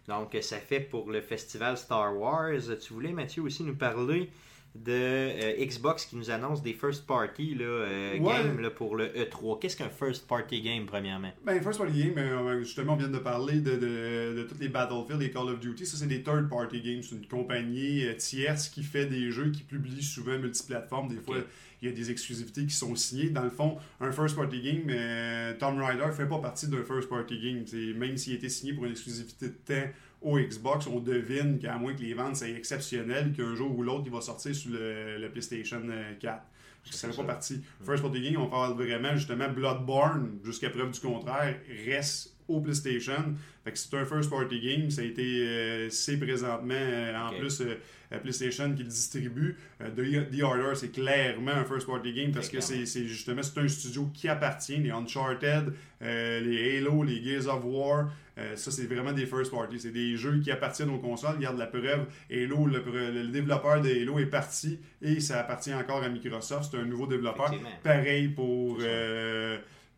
[0.08, 2.52] Donc, ça fait pour le festival Star Wars.
[2.80, 4.30] Tu voulais, Mathieu, aussi nous parler
[4.74, 8.42] de euh, Xbox qui nous annonce des first party là, euh, Ouais.
[8.42, 9.58] games là, pour le E3.
[9.60, 11.30] Qu'est-ce qu'un first party game, premièrement?
[11.44, 14.68] Ben, First Party Game, euh, justement, on vient de parler de, de, de tous les
[14.70, 15.84] Battlefield et Call of Duty.
[15.84, 17.02] Ça, c'est des third party games.
[17.02, 21.08] C'est une compagnie euh, tierce qui fait des jeux qui publie souvent multiplateformes.
[21.08, 21.36] Des fois,
[21.82, 23.30] il y a des exclusivités qui sont signées.
[23.30, 27.08] Dans le fond, un first party game, euh, Tomb Raider fait pas partie d'un first
[27.08, 27.64] party game.
[27.98, 29.90] Même s'il a été signé pour une exclusivité de temps
[30.22, 34.04] au Xbox, on devine qu'à moins que les ventes soient exceptionnelles, qu'un jour ou l'autre,
[34.06, 36.42] il va sortir sur le, le PlayStation euh, 4.
[36.84, 37.62] Parce que ça fait pas partie.
[37.84, 43.34] First Party Game, on parle vraiment justement Bloodborne, jusqu'à preuve du contraire, reste au PlayStation.
[43.64, 44.90] Fait que c'est un First Party Game.
[44.90, 45.22] Ça a été.
[45.46, 47.76] euh, c'est présentement, euh, en plus, euh,
[48.22, 49.56] PlayStation qui le distribue.
[49.80, 53.68] The, The Order, c'est clairement un First Party Game parce que c'est justement c'est un
[53.68, 54.76] studio qui appartient.
[54.76, 58.10] Les Uncharted, les Halo, les Gears of War.
[58.54, 59.78] ça, c'est vraiment des first party.
[59.80, 61.36] C'est des jeux qui appartiennent aux consoles.
[61.36, 62.06] Regarde la preuve.
[62.30, 66.68] Halo, le, le développeur de Halo est parti et ça appartient encore à Microsoft.
[66.70, 67.50] C'est un nouveau développeur.
[67.82, 68.78] Pareil pour,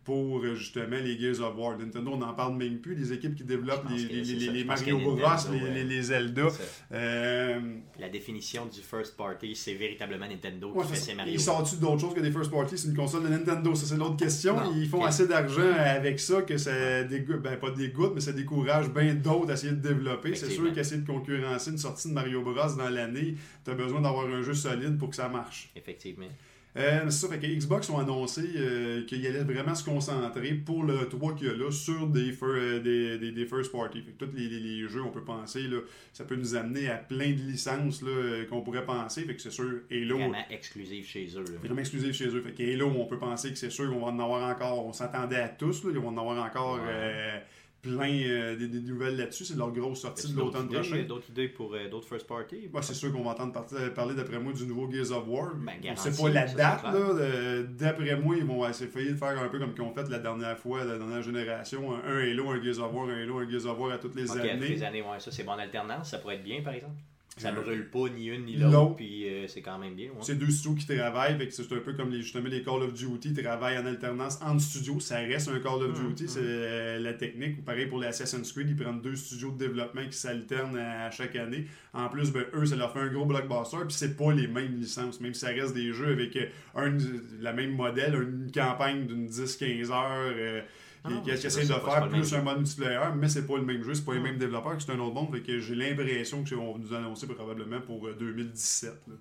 [0.04, 1.78] pour euh, justement les Gears of War.
[1.78, 2.94] Nintendo, on n'en parle même plus.
[2.94, 5.16] Les équipes qui développent les, Mario Bros,
[5.50, 6.48] les, les- Zelda.
[6.92, 7.60] Euh,
[7.98, 11.32] La définition du first party, c'est véritablement Nintendo ouais, qui fait ses Mario.
[11.32, 13.74] ils sortent d'autres choses que des first party C'est une console de Nintendo.
[13.74, 14.56] Ça, c'est l'autre question.
[14.56, 14.72] Non.
[14.76, 18.90] Ils font assez d'argent avec ça que ça dégoûte, ben pas dégoûte, mais ça décourage
[18.90, 20.34] bien d'autres à essayer de développer.
[20.34, 24.00] C'est sûr qu'essayer de concurrencer une sortie de Mario Bros dans l'année, tu as besoin
[24.02, 25.70] d'avoir un jeu solide pour que ça marche.
[25.74, 26.26] Effectivement.
[26.76, 30.82] Euh, c'est ça, fait que Xbox ont annoncé euh, qu'ils allaient vraiment se concentrer pour
[30.82, 34.02] le 3 qu'il y a là sur des, fir- euh, des, des, des first party.
[34.02, 35.78] Fait que tous les, les- les jeux, on peut penser, là,
[36.12, 39.22] ça peut nous amener à plein de licences euh, qu'on pourrait penser.
[39.22, 41.44] Fait que c'est sûr, Halo, Vraiment exclusif chez eux.
[41.44, 41.58] là.
[41.62, 42.40] vraiment exclusif chez eux.
[42.40, 44.84] Fait que Halo, on peut penser que c'est sûr qu'on va en avoir encore.
[44.84, 46.80] On s'attendait à tous, là, ils vont en avoir encore Ouais.
[46.88, 47.38] euh,
[47.84, 49.44] plein euh, des, des nouvelles là-dessus.
[49.44, 51.02] C'est leur grosse sortie de l'automne prochain.
[51.06, 54.14] d'autres idées pour euh, d'autres first party Ouais, c'est sûr qu'on va entendre partir- parler
[54.14, 55.54] d'après moi du nouveau Gears of War.
[55.56, 59.48] Ben, sait pas la c'est date, euh, D'après moi, ils vont essayer de faire un
[59.48, 61.92] peu comme qu'ils ont fait la dernière fois, la dernière génération.
[61.94, 64.14] Un, un Halo, un Gears of War, un Halo, un Gears of War à toutes
[64.16, 64.68] les Ok, à toutes années.
[64.68, 66.94] les années, ouais, ça c'est bonne alternance, ça pourrait être bien par exemple.
[67.36, 68.94] Ça ne Euh, brûle pas ni une ni l'autre.
[68.94, 70.06] puis euh, c'est quand même bien.
[70.10, 70.16] ouais.
[70.20, 72.82] C'est deux studios qui travaillent, fait que c'est un peu comme les, justement les Call
[72.82, 75.00] of Duty travaillent en alternance entre studios.
[75.00, 77.58] Ça reste un Call of Mhm, Duty, c'est euh, la technique.
[77.58, 81.06] Ou pareil pour les Assassin's Creed, ils prennent deux studios de développement qui s'alternent à,
[81.06, 81.66] à chaque année.
[81.92, 84.76] En plus, ben, eux, ça leur fait un gros blockbuster, puis c'est pas les mêmes
[84.76, 86.96] licences, même si ça reste des jeux avec euh, un,
[87.40, 90.62] la même modèle, une campagne d'une 10-15 heures.
[91.04, 93.64] Euh, Ah qui- qui essaie de faire plus un mode multiplayer, mais c'est pas le
[93.64, 94.22] même jeu, c'est pas les Ah.
[94.22, 97.26] mêmes développeurs, c'est un autre monde, fait que j'ai l'impression que on va nous annoncer
[97.26, 98.94] probablement pour euh, 2017.
[99.08, 99.14] là.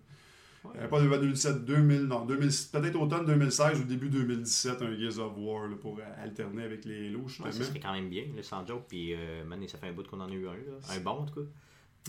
[0.66, 0.72] Ouais.
[0.80, 5.34] Euh, pas 2017, 2000, non, 2000, peut-être automne 2016 ou début 2017, un Gears of
[5.38, 7.48] War là, pour euh, alterner avec les Halo, justement.
[7.50, 9.92] Ouais, ça serait quand même bien, le sans joke, puis euh, man, ça fait un
[9.92, 10.80] bout qu'on en a eu un, là.
[10.90, 11.48] un bon en tout cas.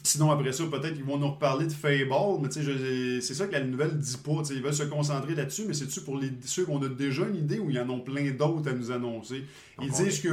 [0.03, 2.05] Sinon, après ça, peut-être qu'ils vont nous reparler de Fable,
[2.43, 4.43] mais tu sais, je- c'est ça que la nouvelle dit pas.
[4.51, 7.59] Ils veulent se concentrer là-dessus, mais c'est-tu pour les, ceux qu'on a déjà une idée
[7.59, 9.45] ou il y en ont plein d'autres à nous annoncer?
[9.81, 10.31] Ils Donc, disent qu'il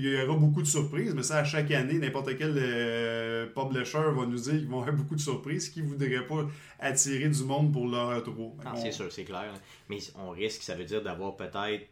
[0.00, 4.24] y, aura beaucoup de surprises, mais ça, à chaque année, n'importe quel euh, publisher va
[4.24, 6.46] nous dire qu'ils vont avoir beaucoup de surprises, qu'ils ne voudraient pas
[6.78, 8.34] attirer du monde pour leur 3.
[8.34, 9.42] Non, c'est sûr, c'est clair.
[9.52, 9.58] là.
[9.90, 11.86] Mais on risque, ça veut dire d'avoir peut-être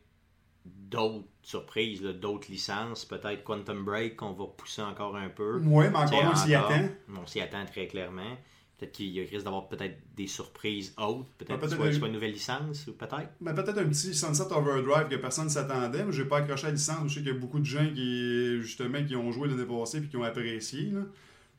[0.65, 5.61] d'autres surprises, d'autres licences, peut-être Quantum Break qu'on va pousser encore un peu.
[5.65, 6.89] Oui, mais encore on s'y attend.
[7.23, 8.37] On s'y attend très clairement.
[8.79, 11.29] Peut-être qu'il risque d'avoir peut-être des surprises autres.
[11.37, 13.29] Peut-être que peut-être soit, un- soit une nouvelle licence, ou peut-être.
[13.41, 16.69] Ben, peut-être un petit Sunset Overdrive que personne ne s'attendait, mais j'ai pas accroché à
[16.69, 17.09] la licence.
[17.09, 19.99] Je sais qu'il y a beaucoup de gens qui, justement, qui ont joué l'année passée
[19.99, 20.91] et qui ont apprécié.
[20.93, 21.01] Là.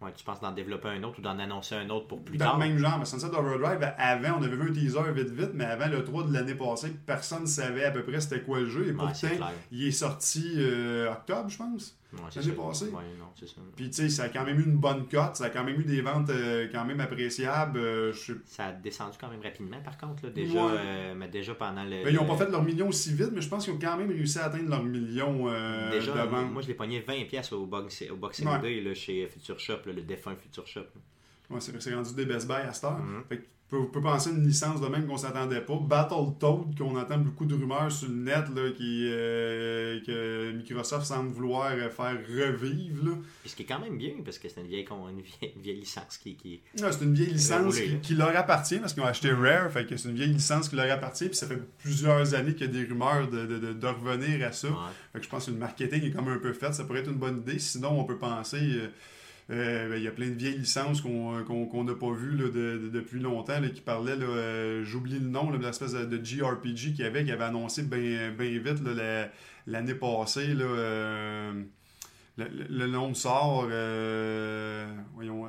[0.01, 2.45] Ouais, tu penses d'en développer un autre ou d'en annoncer un autre pour plus Dans
[2.45, 2.59] tard?
[2.59, 5.65] le même genre, mais Sunset Overdrive, avant, on avait vu un teaser vite vite, mais
[5.65, 8.67] avant le 3 de l'année passée, personne ne savait à peu près c'était quoi le
[8.69, 8.87] jeu.
[8.87, 11.97] Et Ouais, pourtant, il est sorti euh, octobre, je pense.
[12.17, 12.61] L'année ça.
[12.61, 12.85] passée.
[12.85, 13.45] Ouais, non, ça.
[13.75, 15.79] Puis tu sais, ça a quand même eu une bonne cote, ça a quand même
[15.79, 17.79] eu des ventes euh, quand même appréciables.
[17.79, 20.25] euh, je Ça a descendu quand même rapidement, par contre.
[20.25, 20.71] Là, déjà, Ouais.
[20.77, 22.03] euh, mais déjà pendant le.
[22.03, 23.97] Ben, ils n'ont pas fait leur million aussi vite, mais je pense qu'ils ont quand
[23.97, 25.45] même réussi à atteindre leur million
[25.91, 26.51] Déjà, de ventes.
[26.51, 28.59] moi je l'ai pogné 20$ piastres au, box, au Boxing Ouais.
[28.59, 30.81] Day là, chez Future Shop, là, le défunt Future Shop.
[31.49, 32.97] Ouais, c'est c'est rendu des Best Buy à cette heure.
[32.99, 33.23] Mhm.
[33.27, 35.79] Fait que tu peux, peux penser à une licence de même qu'on s'attendait pas.
[35.81, 41.29] Battletoad, qu'on entend beaucoup de rumeurs sur le net, là, qui, euh, que Microsoft semble
[41.31, 43.05] vouloir faire revivre.
[43.05, 43.11] Là.
[43.41, 45.61] Puis ce qui est quand même bien, parce que c'est une vieille, une vieille, une
[45.61, 49.31] vieille licence qui, qui c'est une vieille licence qui, leur appartient parce qu'ils ont acheté
[49.31, 49.71] Rare.
[49.71, 51.27] Fait que c'est une vieille licence qui leur appartient.
[51.27, 54.45] Puis ça fait plusieurs années qu'il y a des rumeurs de, de, de- de revenir
[54.45, 54.67] à ça.
[54.67, 54.75] Ouais.
[55.13, 56.73] Fait que je pense que le marketing est comme un peu fait.
[56.73, 57.57] Ça pourrait être une bonne idée.
[57.59, 58.57] Sinon, on peut penser.
[58.61, 58.87] euh,
[59.51, 63.19] euh, ben, Il y a plein de vieilles licences qu'on euh, n'a pas vues depuis
[63.19, 67.23] longtemps qui parlaient, euh, j'oublie le nom, de l'espèce de, de JRPG qu'il y avait,
[67.25, 68.81] qui avait annoncé bien vite
[69.67, 70.53] l'année passée.
[70.53, 71.65] Le,
[72.37, 73.67] le- le nom sort.
[75.13, 75.45] voyons.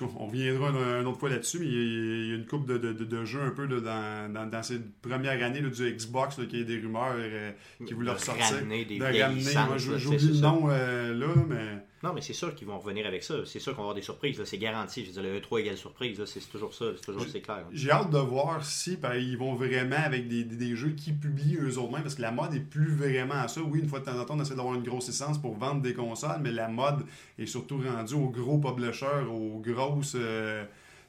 [0.00, 3.24] On reviendra une, autre fois là-dessus, mais il y a une coupe de, de, de,
[3.24, 6.78] jeux un peu dans, dans, dans, cette première année du Xbox, qui y a des
[6.78, 7.52] rumeurs euh,
[7.86, 8.56] qui voulaient ressortir.
[8.56, 11.82] Ramener des de ramener, moi j'oublie le nom euh, là, mais...
[12.02, 13.34] Non, mais c'est sûr qu'ils vont revenir avec ça.
[13.46, 14.42] C'est sûr qu'on va avoir des surprises.
[14.44, 15.02] C'est garanti.
[15.02, 16.20] Je veux dire, le E3 égale surprise.
[16.24, 16.86] C'est toujours ça.
[16.96, 17.64] C'est toujours c'est clair.
[17.70, 21.58] J'ai hâte de voir si ben, ils vont vraiment avec des, des, jeux qui publient
[21.60, 22.02] eux autres mêmes.
[22.02, 23.60] Parce que la mode est plus vraiment à ça.
[23.62, 25.80] Oui, une fois de temps en temps, on essaie d'avoir une grosse essence pour vendre
[25.80, 26.40] des consoles.
[26.42, 27.04] Mais la mode
[27.38, 30.16] est surtout rendue aux gros publishers, aux grosses.
[30.16, 30.64] Euh,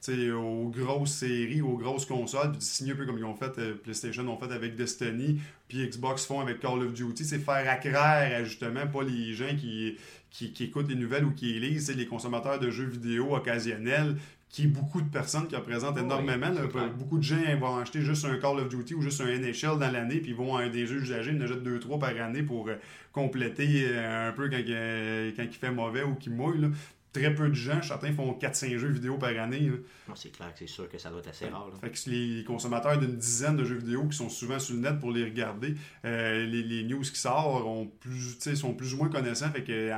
[0.10, 3.76] aux grosses séries, aux grosses consoles, puis signer un peu comme ils ont fait, euh,
[3.76, 8.44] PlayStation ont fait avec Destiny, puis Xbox font avec Call of Duty, c'est faire accraire
[8.44, 9.98] justement pas les gens qui,
[10.30, 14.18] qui, écoutent les nouvelles ou qui lisent, les consommateurs de jeux vidéo occasionnels,
[14.50, 16.52] qui est beaucoup de personnes qui représentent énormément.
[16.98, 19.92] beaucoup de gens vont acheter juste un Call of Duty ou juste un NHL dans
[19.92, 22.68] l'année, puis ils vont à des jeux usagés, ils en achètent 2-3 par année pour
[22.68, 22.76] euh,
[23.14, 26.70] compléter un peu quand, quand il fait mauvais ou qu'il mouille
[27.14, 29.72] très peu de gens, certains font 4-5 jeux vidéo par année.
[30.16, 31.70] C'est clair que c'est sûr que ça doit être assez rare.
[31.80, 35.00] Fait que les consommateurs d'une dizaine de jeux vidéo qui sont souvent sur le net
[35.00, 39.52] pour les regarder, euh, les, news qui sortent ont plus, sont plus ou moins connaissants.
[39.52, 39.90] Fait que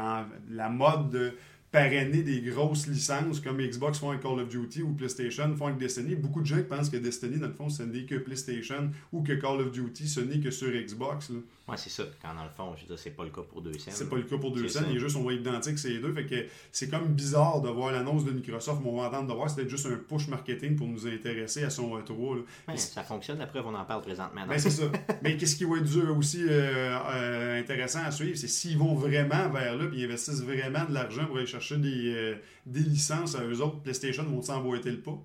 [0.49, 1.33] la mode de
[1.75, 5.77] parrainer des grosses licences comme Xbox font avec Call of Duty ou PlayStation font avec
[5.77, 6.15] Destiny.
[6.15, 9.33] Beaucoup de gens pensent que Destiny, dans le fond, ce n'est que PlayStation ou que
[9.33, 11.31] Call of Duty, ce n'est que sur Xbox.
[11.31, 11.39] Là.
[11.67, 12.03] Ouais, c'est ça.
[12.21, 13.93] Quand dans le fond, je veux c'est pas le cas pour deux scènes.
[13.95, 14.85] C'est pas le cas pour deux scènes.
[14.89, 16.13] Les jeux sont identiques, ces deux.
[16.13, 18.81] Fait que c'est comme bizarre de voir l'annonce de Microsoft.
[18.83, 21.71] Mais on va entendre de voir, c'était juste un push marketing pour nous intéresser à
[21.71, 22.37] son retour.
[22.75, 23.39] ça fonctionne.
[23.39, 24.45] La preuve, on en parle présentement.
[24.47, 24.83] Ben, c'est ça.
[25.23, 28.93] Mais qu'est-ce qui va être dur aussi euh, euh, intéressant à suivre, c'est s'ils vont
[28.93, 32.81] vraiment vers là, puis ils investissent vraiment de l'argent pour aller chercher des, euh, des
[32.81, 33.81] licences à eux autres.
[33.81, 35.19] PlayStation vont s'emboîter le pas.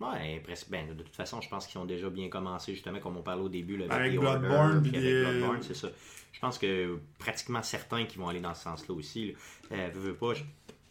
[0.00, 0.70] Ouais, presque.
[0.70, 3.42] Ben, de toute façon, je pense qu'ils ont déjà bien commencé, justement, comme on parlait
[3.42, 3.76] au début.
[3.76, 4.80] Là, avec, Bloodborne.
[4.80, 5.88] Bloodborne, c'est ça.
[6.32, 9.34] Je pense que pratiquement certains qui vont aller dans ce sens-là aussi.
[9.72, 10.34] Euh, veux, pas,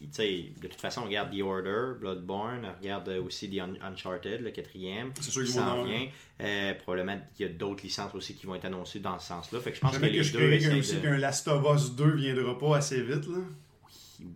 [0.01, 5.11] de toute façon, on regarde The Order, Bloodborne, on regarde aussi The Uncharted, le quatrième.
[5.19, 6.07] C'est sûr qu'ils vont vient.
[6.41, 9.59] Euh, probablement, il y a d'autres licences aussi qui vont être annoncées dans ce sens-là.
[9.59, 10.77] Fait que je pense que, les je deux.
[10.79, 13.39] aussi qu'un Last of Us 2 viendra pas assez vite, là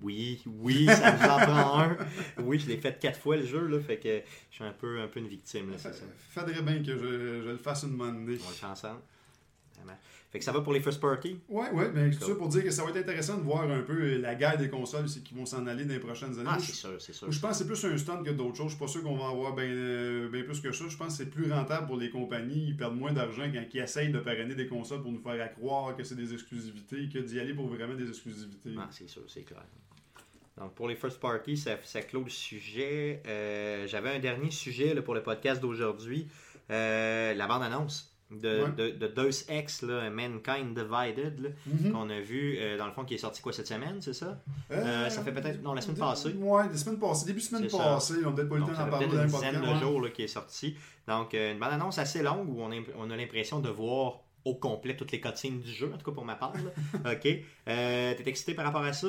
[0.01, 1.97] oui, oui, ça nous en prend un.
[2.39, 5.01] Oui, je l'ai fait quatre fois le jeu, là, fait que je suis un peu,
[5.01, 5.71] un peu une victime.
[5.71, 5.91] Là, ça.
[6.29, 9.01] Faudrait bien que je, je, le fasse une bonne On le fait ensemble.
[10.31, 11.39] Fait que ça va pour les first party?
[11.49, 13.81] Oui, oui, mais tout ça pour dire que ça va être intéressant de voir un
[13.81, 16.49] peu la guerre des consoles qui vont s'en aller dans les prochaines années.
[16.49, 17.29] Ah, c'est sûr, c'est sûr.
[17.29, 18.67] Je pense que c'est plus un stunt que d'autres choses.
[18.67, 20.85] Je suis pas sûr qu'on va avoir bien plus que ça.
[20.87, 22.67] Je pense que c'est plus rentable pour les compagnies.
[22.69, 25.95] Ils perdent moins d'argent quand ils essayent de parrainer des consoles pour nous faire croire
[25.97, 28.71] que c'est des exclusivités que d'y aller pour vraiment des exclusivités.
[28.77, 29.63] Ah, c'est sûr, c'est clair.
[30.57, 33.21] Donc, pour les first parties, ça, ça clôt le sujet.
[33.25, 36.27] Euh, j'avais un dernier sujet pour le podcast d'aujourd'hui.
[36.69, 41.91] Euh, la bande-annonce de, de, de, Deus Ex, là, Mankind Divided, mm-hmm.
[41.91, 44.41] qu'on a vu, euh, dans le fond, qui est sorti quoi cette semaine, c'est ça?
[44.69, 45.61] Ça fait peut-être.
[45.61, 46.33] Non, la semaine passée.
[46.33, 48.13] Ouais, la semaine passée, début de semaine passée.
[48.25, 50.23] On n'a peut-être pas eu le temps d'en parler dans une dizaine de jours qui
[50.23, 50.75] est sorti.
[51.07, 54.95] Donc, une bande-annonce assez longue où on a, on a l'impression de voir au complet
[54.95, 56.53] toutes les cutscenes du jeu, en tout cas pour ma part.
[56.95, 57.27] ok.
[57.67, 59.07] Euh, T'es excité par rapport à ça?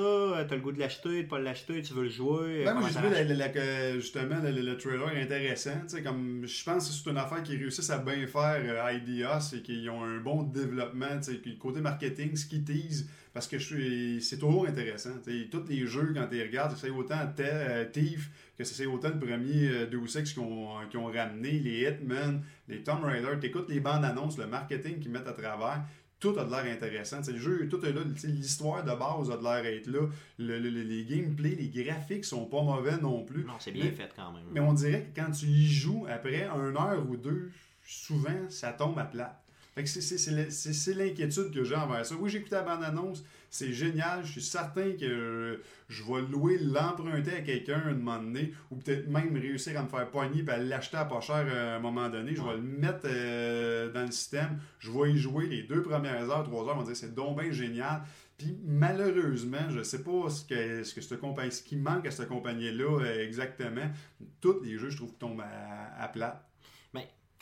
[0.49, 1.83] T'as le goût de l'acheter, de pas l'acheter?
[1.83, 2.65] Tu veux le jouer?
[2.65, 5.87] Ben, Moi, j'ai trouvé justement le, trailer intéressant.
[6.05, 9.63] Comme, je pense que c'est une affaire qui réussissent à bien faire euh, IDEA, c'est
[9.63, 11.21] qu'ils ont un bon développement.
[11.59, 15.11] Côté marketing, ce qu'ils teasent, parce que c'est toujours intéressant.
[15.51, 18.31] tous les jeux, quand tu les regardes, c'est autant euh, Thief
[18.71, 22.43] que c'est autant le premier euh, Deus Ex qui ont, qui ont ramené, les Hitman,
[22.69, 23.29] les Tomb Raider.
[23.41, 25.83] Tu écoutes les bandes annonces, le marketing qu'ils mettent à travers
[26.23, 27.21] tout a de l'air intéressant.
[27.27, 28.01] le jeu, tout est là.
[28.25, 30.07] L'histoire de base a de l'air être là.
[30.39, 33.45] les gameplays, les graphiques sont pas mauvais non plus.
[33.45, 34.45] Non, c'est bien fait quand même.
[34.53, 37.51] Mais on dirait que quand tu y joues, après une heure ou deux,
[37.85, 39.43] souvent, ça tombe à plat.
[39.85, 42.15] c'est l'inquiétude que j'ai envers ça.
[42.15, 43.25] Oui, j'ai écouté la bande-annonce.
[43.53, 44.25] C'est génial.
[44.25, 45.61] Je suis certain que
[45.91, 49.89] je vais louer, l'emprunter à quelqu'un un moment donné, ou peut-être même réussir à me
[49.89, 52.35] faire poigner et à l'acheter à pas cher à un moment donné.
[52.35, 54.59] Je vais le mettre euh, dans le système.
[54.79, 56.77] Je vais y jouer les deux premières heures, trois heures.
[56.77, 58.01] On va dire c'est donc bien génial.
[58.39, 62.07] Puis malheureusement, je ne sais pas ce que, ce que cette compagnie, ce qui manque
[62.07, 63.93] à cette compagnie-là euh, exactement.
[64.41, 66.49] Tous les jeux, je trouve, tombent à, à plat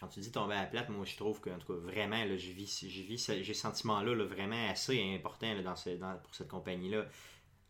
[0.00, 2.50] quand tu dis tomber à la plate, moi je trouve que tout cas, vraiment, je
[2.52, 7.04] vis, j'ai ce sentiment-là vraiment assez important dans pour cette compagnie-là.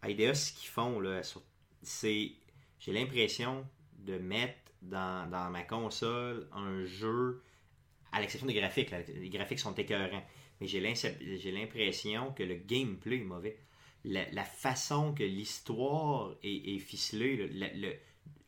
[0.04, 1.02] IDEA, ce qu'ils font,
[1.82, 2.32] c'est
[2.78, 3.66] j'ai l'impression
[3.98, 7.42] de mettre dans, ma console un jeu,
[8.12, 8.90] à l'exception des graphiques.
[8.90, 10.24] les graphiques sont écœurants.
[10.60, 10.80] Mais j'ai
[11.52, 13.58] l'impression que le gameplay est mauvais.
[14.04, 17.50] La, façon que l'histoire est, ficelée,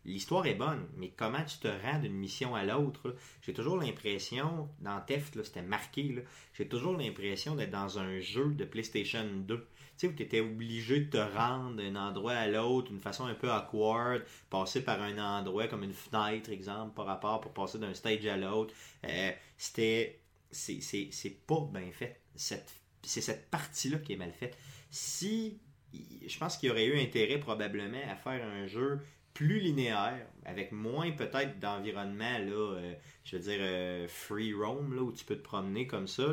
[0.04, 4.68] l'histoire est bonne, mais comment tu te rends d'une mission à l'autre, j'ai toujours l'impression,
[4.80, 6.24] dans Theft, c'était marqué,
[6.54, 9.56] j'ai toujours l'impression d'être dans un jeu de PlayStation 2.
[9.56, 13.26] Tu sais, où tu étais obligé de te rendre d'un endroit à l'autre d'une façon
[13.26, 17.78] un peu awkward, passer par un endroit comme une fenêtre, exemple, par rapport pour passer
[17.78, 18.74] d'un stage à l'autre.
[19.04, 20.18] Euh, c'était.
[20.50, 22.20] C'est pas bien fait.
[22.34, 22.64] C'est
[23.02, 24.56] cette partie-là qui est mal faite.
[24.90, 25.58] Si.
[26.26, 28.98] Je pense qu'il y aurait eu intérêt probablement à faire un jeu
[29.34, 35.02] plus linéaire, avec moins peut-être d'environnement, là, euh, je veux dire, euh, free roam, là,
[35.02, 36.24] où tu peux te promener comme ça,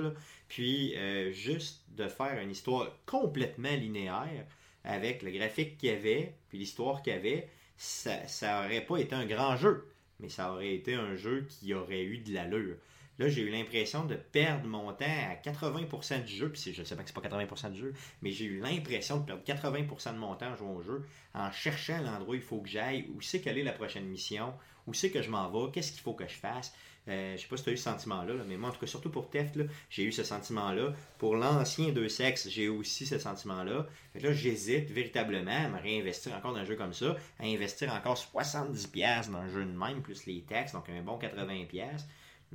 [0.47, 4.45] puis euh, juste de faire une histoire complètement linéaire,
[4.83, 8.97] avec le graphique qu'il y avait, puis l'histoire qu'il y avait, ça, ça aurait pas
[8.97, 9.87] été un grand jeu,
[10.19, 12.75] mais ça aurait été un jeu qui aurait eu de l'allure.
[13.19, 16.49] Là, j'ai eu l'impression de perdre mon temps à 80% du jeu.
[16.49, 19.25] Puis je sais pas que c'est pas 80% du jeu, mais j'ai eu l'impression de
[19.25, 22.61] perdre 80% de mon temps en jouant au jeu, en cherchant l'endroit où il faut
[22.61, 24.53] que j'aille, où c'est quelle est la prochaine mission,
[24.87, 26.73] où c'est que je m'en vais, qu'est-ce qu'il faut que je fasse.
[27.09, 28.87] Euh, je sais pas si tu as eu ce sentiment-là, mais moi, en tout cas,
[28.87, 29.59] surtout pour Theft,
[29.89, 30.93] j'ai eu ce sentiment-là.
[31.17, 33.87] Pour l'ancien Deux Sexes, j'ai aussi ce sentiment-là.
[34.13, 37.93] Fait là, j'hésite véritablement à me réinvestir encore dans un jeu comme ça, à investir
[37.93, 42.05] encore 70$ dans un jeu de même, plus les taxes, donc un bon 80$.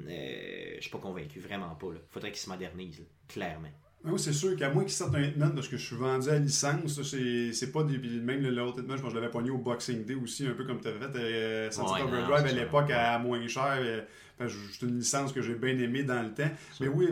[0.00, 1.86] Euh, je suis pas convaincu, vraiment pas.
[1.92, 3.68] Il faudrait qu'il se modernise, clairement.
[4.04, 6.38] Oui, c'est sûr qu'à moins qu'il sorte un Hitman, parce que je suis vendu à
[6.38, 7.96] licence, c'est pas des.
[7.98, 10.88] Même l'autre Hitman, je, je l'avais pogné au Boxing Day aussi, un peu comme tu
[10.88, 11.16] avais fait.
[11.16, 13.78] Euh, Sunset Overdrive à l'époque à moins cher.
[13.78, 14.02] Euh,
[14.38, 16.50] c'est une licence que j'ai bien aimée dans le temps.
[16.80, 17.08] Mais oui,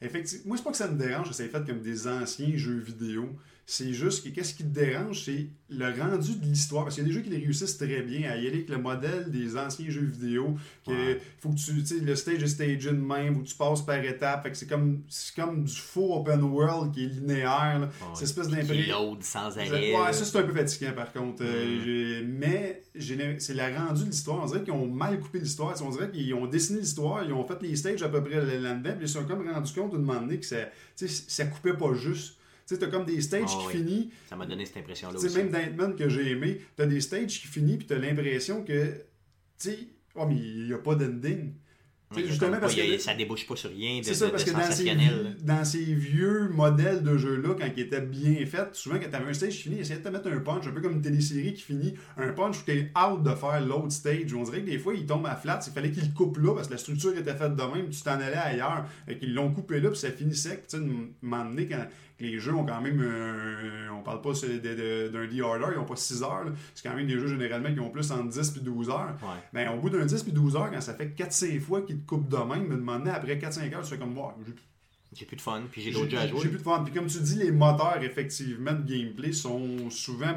[0.00, 3.36] effectivement, moi, c'est pas que ça me dérange, c'est fait comme des anciens jeux vidéo.
[3.70, 6.84] C'est juste que qu'est-ce qui te dérange, c'est le rendu de l'histoire.
[6.84, 8.70] Parce qu'il y a des jeux qui les réussissent très bien à y aller avec
[8.70, 10.56] le modèle des anciens jeux vidéo.
[10.86, 14.02] Que faut que tu, sais, le stage est stagé de même, où tu passes par
[14.02, 14.44] étapes.
[14.44, 15.02] Fait que c'est comme,
[15.36, 17.90] comme du faux open world qui est linéaire.
[18.14, 19.18] C'est espèce d'impression.
[19.20, 19.94] sans arrêt.
[19.94, 21.42] Ouais, ça c'est un peu fatigant par contre.
[21.42, 22.26] Euh, mm.
[22.26, 24.44] mais c'est le rendu de l'histoire.
[24.44, 25.74] On dirait qu'ils ont mal coupé l'histoire.
[25.84, 28.92] On dirait qu'ils ont dessiné l'histoire, ils ont fait les stages à peu près là-dedans,
[28.92, 30.56] puis ils se sont comme rendu compte d'une moment donné que ça,
[30.96, 32.37] ça coupait pas juste.
[32.68, 34.08] Tu sais, t'as comme des stages ah qui finissent.
[34.28, 35.38] Ça m'a donné cette impression-là aussi.
[35.38, 39.00] Même dans que j'ai aimé, t'as des stages qui finissent, puis t'as l'impression que, tu
[39.56, 39.78] sais,
[40.14, 41.54] oh, mais il n'y a pas d'ending
[42.16, 44.94] justement parce que ça débouche pas sur rien de, C'est ça, parce que dans ces,
[45.42, 49.30] dans ces, vieux modèles de jeux-là, quand ils étaient bien faits, souvent quand tu avais
[49.30, 51.54] un stage fini, ils essayaient de te mettre un punch, un peu comme une télésérie
[51.54, 54.32] qui finit, un punch où tu es out de faire l'autre stage.
[54.34, 56.54] On dirait que des fois, ils tombent à flat, il fallait qu'ils le coupent là,
[56.54, 58.86] parce que la structure était faite de même, tu t'en allais ailleurs.
[59.06, 60.62] et qu'ils l'ont coupé là, puis ça finissait.
[60.68, 61.86] Tu sais, donné, quand
[62.20, 66.22] les jeux ont quand même, euh, on parle pas d'un D-Order, ils n'ont pas 6
[66.22, 69.16] heures, c'est quand même des jeux généralement qui ont plus entre 10 et 12 heures.
[69.52, 72.00] Mais ben, au bout d'un 10 et 12 heures, quand ça fait 4-5 fois qu'ils
[72.00, 74.36] te coupent de même, me demander après 4-5 heures, tu fais comme moi.
[75.12, 76.40] j'ai plus de fun, puis j'ai d'autres jeux à jouer.
[76.42, 76.82] J'ai plus de fun.
[76.84, 80.34] Puis comme tu dis, les moteurs, effectivement, de gameplay sont souvent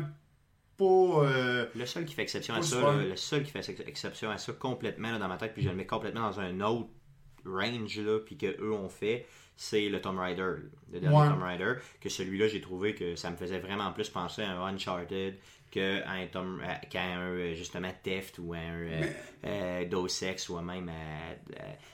[0.77, 0.85] pas.
[0.85, 4.53] Euh, le seul qui fait exception à ça, le seul qui fait exception à ça
[4.53, 6.89] complètement dans ma tête, puis je le mets complètement dans un autre
[7.45, 9.25] range, là, puis qu'eux ont fait,
[9.55, 10.53] c'est le Tomb Raider,
[10.91, 14.41] le dernier Tomb Raider, que celui-là, j'ai trouvé que ça me faisait vraiment plus penser
[14.41, 15.35] à un Uncharted
[15.71, 19.03] qu'à un, Tom, un euh, justement Theft ou un euh,
[19.45, 20.91] euh Ex ou même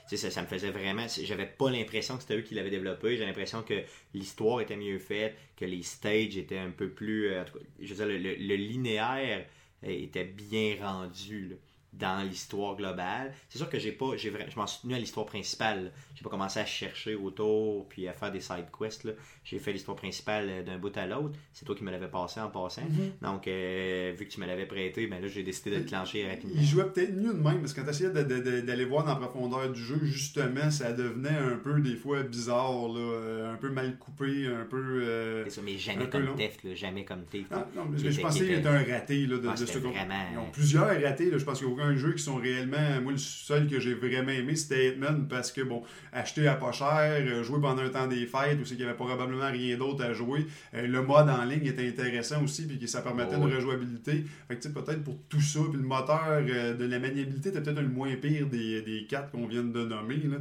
[0.06, 3.16] ça, ça me faisait vraiment j'avais pas l'impression que c'était eux qui l'avaient développé.
[3.16, 3.82] J'ai l'impression que
[4.14, 7.44] l'histoire était mieux faite que les stages étaient un peu plus euh,
[7.80, 9.46] je veux dire le, le linéaire
[9.82, 11.56] était bien rendu là
[11.98, 13.32] dans l'histoire globale.
[13.48, 15.92] C'est sûr que j'ai pas, j'ai, je m'en suis tenu à l'histoire principale.
[16.14, 19.08] J'ai pas commencé à chercher autour puis à faire des side quests.
[19.44, 21.36] J'ai fait l'histoire principale euh, d'un bout à l'autre.
[21.52, 22.82] C'est toi qui me l'avais passé en passant.
[22.82, 23.22] Mm-hmm.
[23.22, 26.28] Donc, euh, vu que tu me l'avais prêté, ben là, j'ai décidé de te clencher
[26.28, 26.54] rapidement.
[26.56, 29.26] Il jouait peut-être mieux de même parce que quand tu essayais d'aller voir dans la
[29.26, 33.70] profondeur du jeu, justement, ça devenait un peu des fois bizarre, là, euh, un peu
[33.70, 35.44] mal coupé, un peu.
[35.44, 37.46] c'est ça, mais jamais comme Theft, jamais comme Theft.
[37.50, 40.14] Ah, non, mais je pensais qu'il était un raté là, de, ah, ce vraiment...
[40.32, 41.30] Ils ont plusieurs ratés.
[41.30, 43.00] Là, je pense qu'il y a aucun jeu qui sont réellement.
[43.02, 45.82] Moi, le seul que j'ai vraiment aimé, c'était Hitman parce que, bon,
[46.12, 48.84] acheter à pas cher, euh, jouer pendant un temps des fêtes, ou c'est qu'il n'y
[48.84, 50.46] avait probablement rien d'autre à jouer.
[50.74, 54.24] Euh, le mode en ligne était intéressant aussi, puis que ça permettait oh, une rejouabilité.
[54.48, 57.80] Fait que, peut-être pour tout ça, puis le moteur euh, de la maniabilité était peut-être
[57.80, 60.16] le moins pire des, des quatre qu'on vient de nommer.
[60.16, 60.38] Là.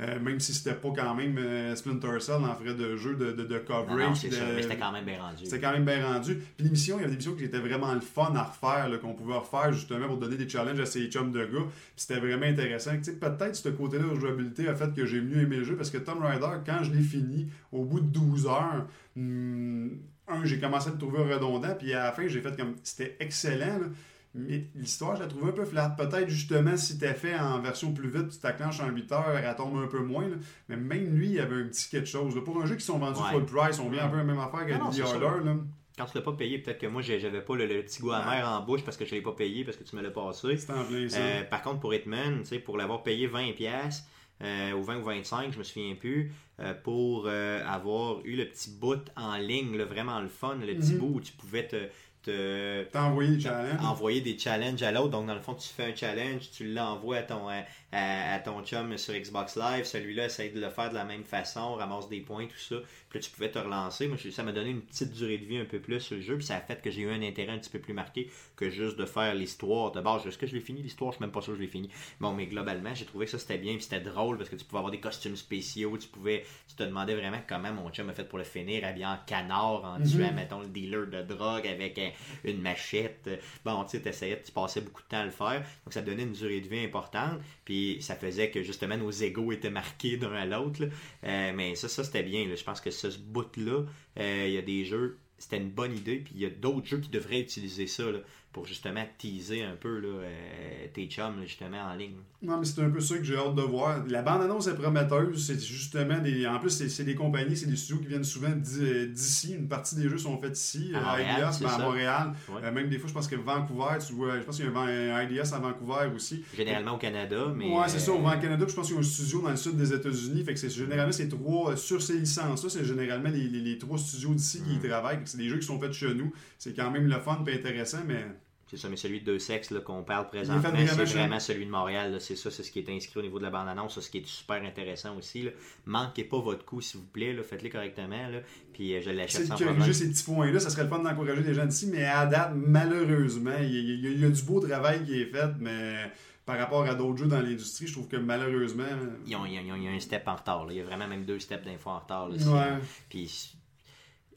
[0.00, 3.32] Euh, même si c'était pas quand même euh, Splinter Cell en frais de jeu de,
[3.32, 4.18] de, de coverage.
[4.18, 5.44] c'était quand même bien rendu.
[5.44, 6.36] C'était quand même bien rendu.
[6.56, 9.14] Puis l'émission, il y avait des missions qui étaient vraiment le fun à refaire, qu'on
[9.14, 11.64] pouvait refaire justement pour donner des challenges à ces chums de gars.
[11.64, 12.92] Puis c'était vraiment intéressant.
[12.92, 15.98] Peut-être ce côté-là de jouabilité a fait que j'ai mieux aimé le jeu parce que
[15.98, 18.86] Tomb Raider, quand je l'ai fini, au bout de 12 heures,
[19.16, 19.88] hmm,
[20.28, 22.74] un, j'ai commencé à le trouver redondant, puis à la fin, j'ai fait comme.
[22.84, 23.78] C'était excellent.
[23.80, 23.86] Là.
[24.34, 25.90] Mais l'histoire, je la trouve un peu flat.
[25.96, 29.56] Peut-être justement si t'as fait en version plus vite, tu t'acclenches en 8 heures, elle
[29.56, 30.28] tombe un peu moins.
[30.68, 32.34] Mais même lui, il y avait un petit quelque chose.
[32.44, 34.66] Pour un jeu qui sont vendus full price, on vient un peu la même affaire
[34.66, 35.52] qu'à The Order.
[35.96, 38.64] quand tu l'as pas payé, peut-être que moi, j'avais pas le, petit goût amer en
[38.64, 40.56] bouche parce que je l'ai pas payé, parce que tu me l'as passé.
[40.56, 41.18] C'est en plein ça.
[41.18, 44.02] Euh, par contre, pour Hitman, pour l'avoir payé 20$,
[44.40, 48.44] euh, ou 20 ou 25, je me souviens plus, euh, pour euh, avoir eu le
[48.48, 50.98] petit bout en ligne, là, vraiment le fun, le petit Mhm.
[50.98, 51.88] bout où tu pouvais te,
[52.22, 53.80] te- T'as envoyé le challenge.
[53.84, 55.10] envoyer des challenges à l'autre.
[55.10, 57.48] Donc, dans le fond, tu fais un challenge, tu l'envoies à ton,
[57.92, 59.84] à, ton chum sur Xbox Live.
[59.84, 62.76] Celui-là, essaye de le faire de la même façon, ramasse des points, tout ça.
[63.08, 64.08] Puis là, tu pouvais te relancer.
[64.08, 66.36] Moi, ça m'a donné une petite durée de vie un peu plus sur le jeu.
[66.36, 68.68] Puis ça a fait que j'ai eu un intérêt un petit peu plus marqué que
[68.70, 69.92] juste de faire l'histoire.
[69.92, 71.12] De base, est-ce que je l'ai fini l'histoire?
[71.12, 71.88] Je suis même pas sûr que je l'ai fini.
[72.20, 73.74] Bon, mais globalement, j'ai trouvé que ça c'était bien.
[73.74, 75.96] Puis c'était drôle parce que tu pouvais avoir des costumes spéciaux.
[75.98, 76.44] Tu pouvais.
[76.68, 79.84] Tu te demandais vraiment comment mon chum a fait pour le finir, habillé en canard,
[79.84, 80.06] en Mhm.
[80.10, 82.10] tuant, mettons, le dealer de drogue avec un-
[82.44, 83.28] une machette.
[83.64, 85.60] Bon, tu sais, t'essayais, tu passais beaucoup de temps à le faire.
[85.84, 87.40] Donc, ça donnait une durée de vie importante.
[87.64, 90.82] Puis, ça faisait que, justement, nos égaux étaient marqués d'un à l'autre.
[91.24, 92.46] Euh, mais ça, ça c'était bien.
[92.54, 93.84] Je pense que ce bout-là,
[94.18, 96.18] euh, il y a des jeux, c'était une bonne idée.
[96.18, 98.18] Puis, il y a d'autres jeux qui devraient utiliser ça là,
[98.58, 102.16] pour, justement, teaser un peu là, euh, tes chums, là, justement, en ligne.
[102.42, 104.04] Non, mais c'est un peu ça que j'ai hâte de voir.
[104.08, 105.44] La bande-annonce est prometteuse.
[105.46, 106.46] C'est justement des.
[106.46, 109.54] En plus, c'est des compagnies, c'est des studios qui viennent souvent d'i- d'ici.
[109.54, 110.92] Une partie des jeux sont faits ici.
[110.94, 111.78] À Euh, IDS, ben, à.
[111.78, 112.32] Montréal.
[112.48, 112.60] Ouais.
[112.64, 114.38] Euh, même des fois, je pense que Vancouver, tu vois.
[114.38, 116.44] Je pense qu'il y a un, IDS à Vancouver aussi.
[116.56, 117.72] Généralement au Canada, mais.
[117.72, 118.12] ouais, c'est ça.
[118.12, 119.92] Au euh, Canada, puis je pense qu'il y a un studio dans le sud des
[119.92, 120.44] États-Unis.
[120.44, 121.76] Fait que c'est généralement ces trois.
[121.76, 124.88] Sur ces licences-là, c'est généralement les, les- les trois studios d'ici qui y Mm.
[124.88, 125.20] travaillent.
[125.24, 126.32] C'est des jeux qui sont faits chez nous.
[126.58, 128.24] C'est quand même le fun et intéressant, mais.
[128.70, 131.70] C'est ça, mais celui de deux sexes là, qu'on parle présentement, c'est vraiment celui de
[131.70, 132.16] Montréal.
[132.20, 134.26] C'est ça, c'est ce qui est inscrit au niveau de la bande-annonce, ce qui est
[134.26, 135.42] super intéressant aussi.
[135.42, 135.52] Là.
[135.86, 137.34] Manquez pas votre coup, s'il vous plaît.
[137.42, 138.28] Faites-le correctement.
[138.28, 138.40] Là.
[138.74, 139.92] Puis euh, je l'achète sans corriger problème.
[139.94, 143.56] ces petits points-là, ça serait le fun d'encourager les gens d'ici, mais à date, malheureusement,
[143.60, 146.12] il y, a- il y du beau travail qui est fait, mais
[146.44, 148.84] par rapport à d'autres jeux dans l'industrie, je trouve que malheureusement.
[149.26, 150.66] Il y a un step en retard.
[150.66, 150.72] là.
[150.72, 152.30] Il y a vraiment même deux steps d'info en retard.
[152.30, 152.78] Ouais.
[153.08, 153.54] Puis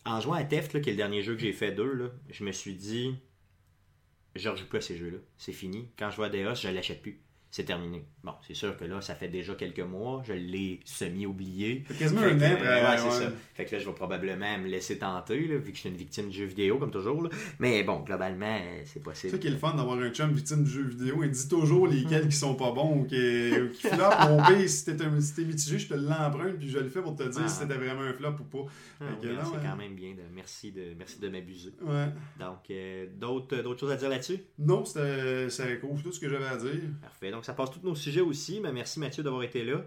[0.05, 2.43] en jouant à Theft, là, qui est le dernier jeu que j'ai fait d'eux, je
[2.43, 3.13] me suis dit,
[4.35, 5.17] je ne rejoue plus à ces jeux-là.
[5.37, 5.89] C'est fini.
[5.97, 7.19] Quand je vois Deos, je ne l'achète plus.
[7.53, 8.05] C'est terminé.
[8.23, 10.21] Bon, c'est sûr que là, ça fait déjà quelques mois.
[10.25, 11.83] Je l'ai semi-oublié.
[11.89, 13.25] C'est quasiment un an, euh, ouais, c'est ouais.
[13.25, 13.31] ça.
[13.55, 15.97] Fait que là, je vais probablement me laisser tenter, là, vu que je suis une
[15.97, 17.21] victime de jeux vidéo, comme toujours.
[17.23, 17.29] là.
[17.59, 19.31] Mais bon, globalement, c'est C'est possible.
[19.33, 21.23] ça qui est le fun d'avoir un chum victime de jeux vidéo.
[21.23, 24.29] Il dit toujours lesquels qui sont pas bons ou qui, ou qui flopent.
[24.29, 27.41] Mon pire, si t'es mitigé, je te l'emprunte puis je le fais pour te dire
[27.43, 27.47] Ah.
[27.49, 28.71] si c'était vraiment un flop ou pas.
[29.01, 29.35] Ah, c'est ouais.
[29.61, 30.11] quand même bien.
[30.11, 31.73] De, merci de, merci de m'abuser.
[31.81, 32.05] Ouais.
[32.39, 34.37] Donc, euh, d'autres, d'autres choses à dire là-dessus?
[34.57, 35.01] Non, ça
[35.81, 36.81] couvre tout ce que j'avais à dire.
[37.01, 37.31] Parfait.
[37.31, 38.59] Donc, ça passe tous nos sujets aussi.
[38.59, 39.83] Mais merci Mathieu d'avoir été là.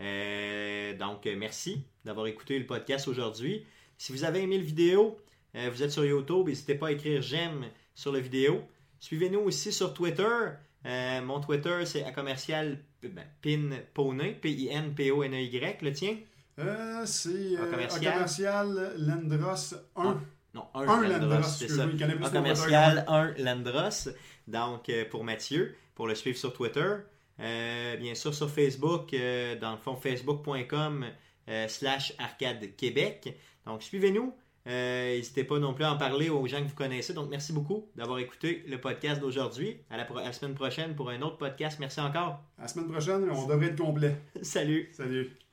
[0.00, 3.64] Euh, donc, euh, merci d'avoir écouté le podcast aujourd'hui.
[3.96, 5.18] Si vous avez aimé le vidéo,
[5.56, 8.62] euh, vous êtes sur YouTube, n'hésitez pas à écrire j'aime sur la vidéo.
[9.00, 10.28] Suivez-nous aussi sur Twitter.
[10.86, 15.82] Euh, mon Twitter, c'est à commercial ben, pinpone, P-I-N-P-O-N-E-Y.
[15.82, 16.16] Le tien?
[17.04, 18.12] C'est commercial?
[18.12, 20.20] commercial Landros 1.
[20.54, 21.86] Non, un, Un Landros, Landros, c'est ça.
[21.86, 24.08] En commercial 1 Landros.
[24.46, 26.94] Donc, pour Mathieu, pour le suivre sur Twitter.
[27.40, 31.04] Euh, bien sûr, sur Facebook, euh, dans le fond, facebook.com
[31.48, 33.36] euh, slash arcade Québec.
[33.66, 34.32] Donc, suivez-nous.
[34.64, 37.14] N'hésitez pas non plus à en parler aux gens que vous connaissez.
[37.14, 39.78] Donc, merci beaucoup d'avoir écouté le podcast d'aujourd'hui.
[39.90, 41.78] À à la semaine prochaine pour un autre podcast.
[41.80, 42.42] Merci encore.
[42.58, 44.14] À la semaine prochaine, on devrait être complet.
[44.42, 44.90] Salut.
[44.92, 45.47] Salut.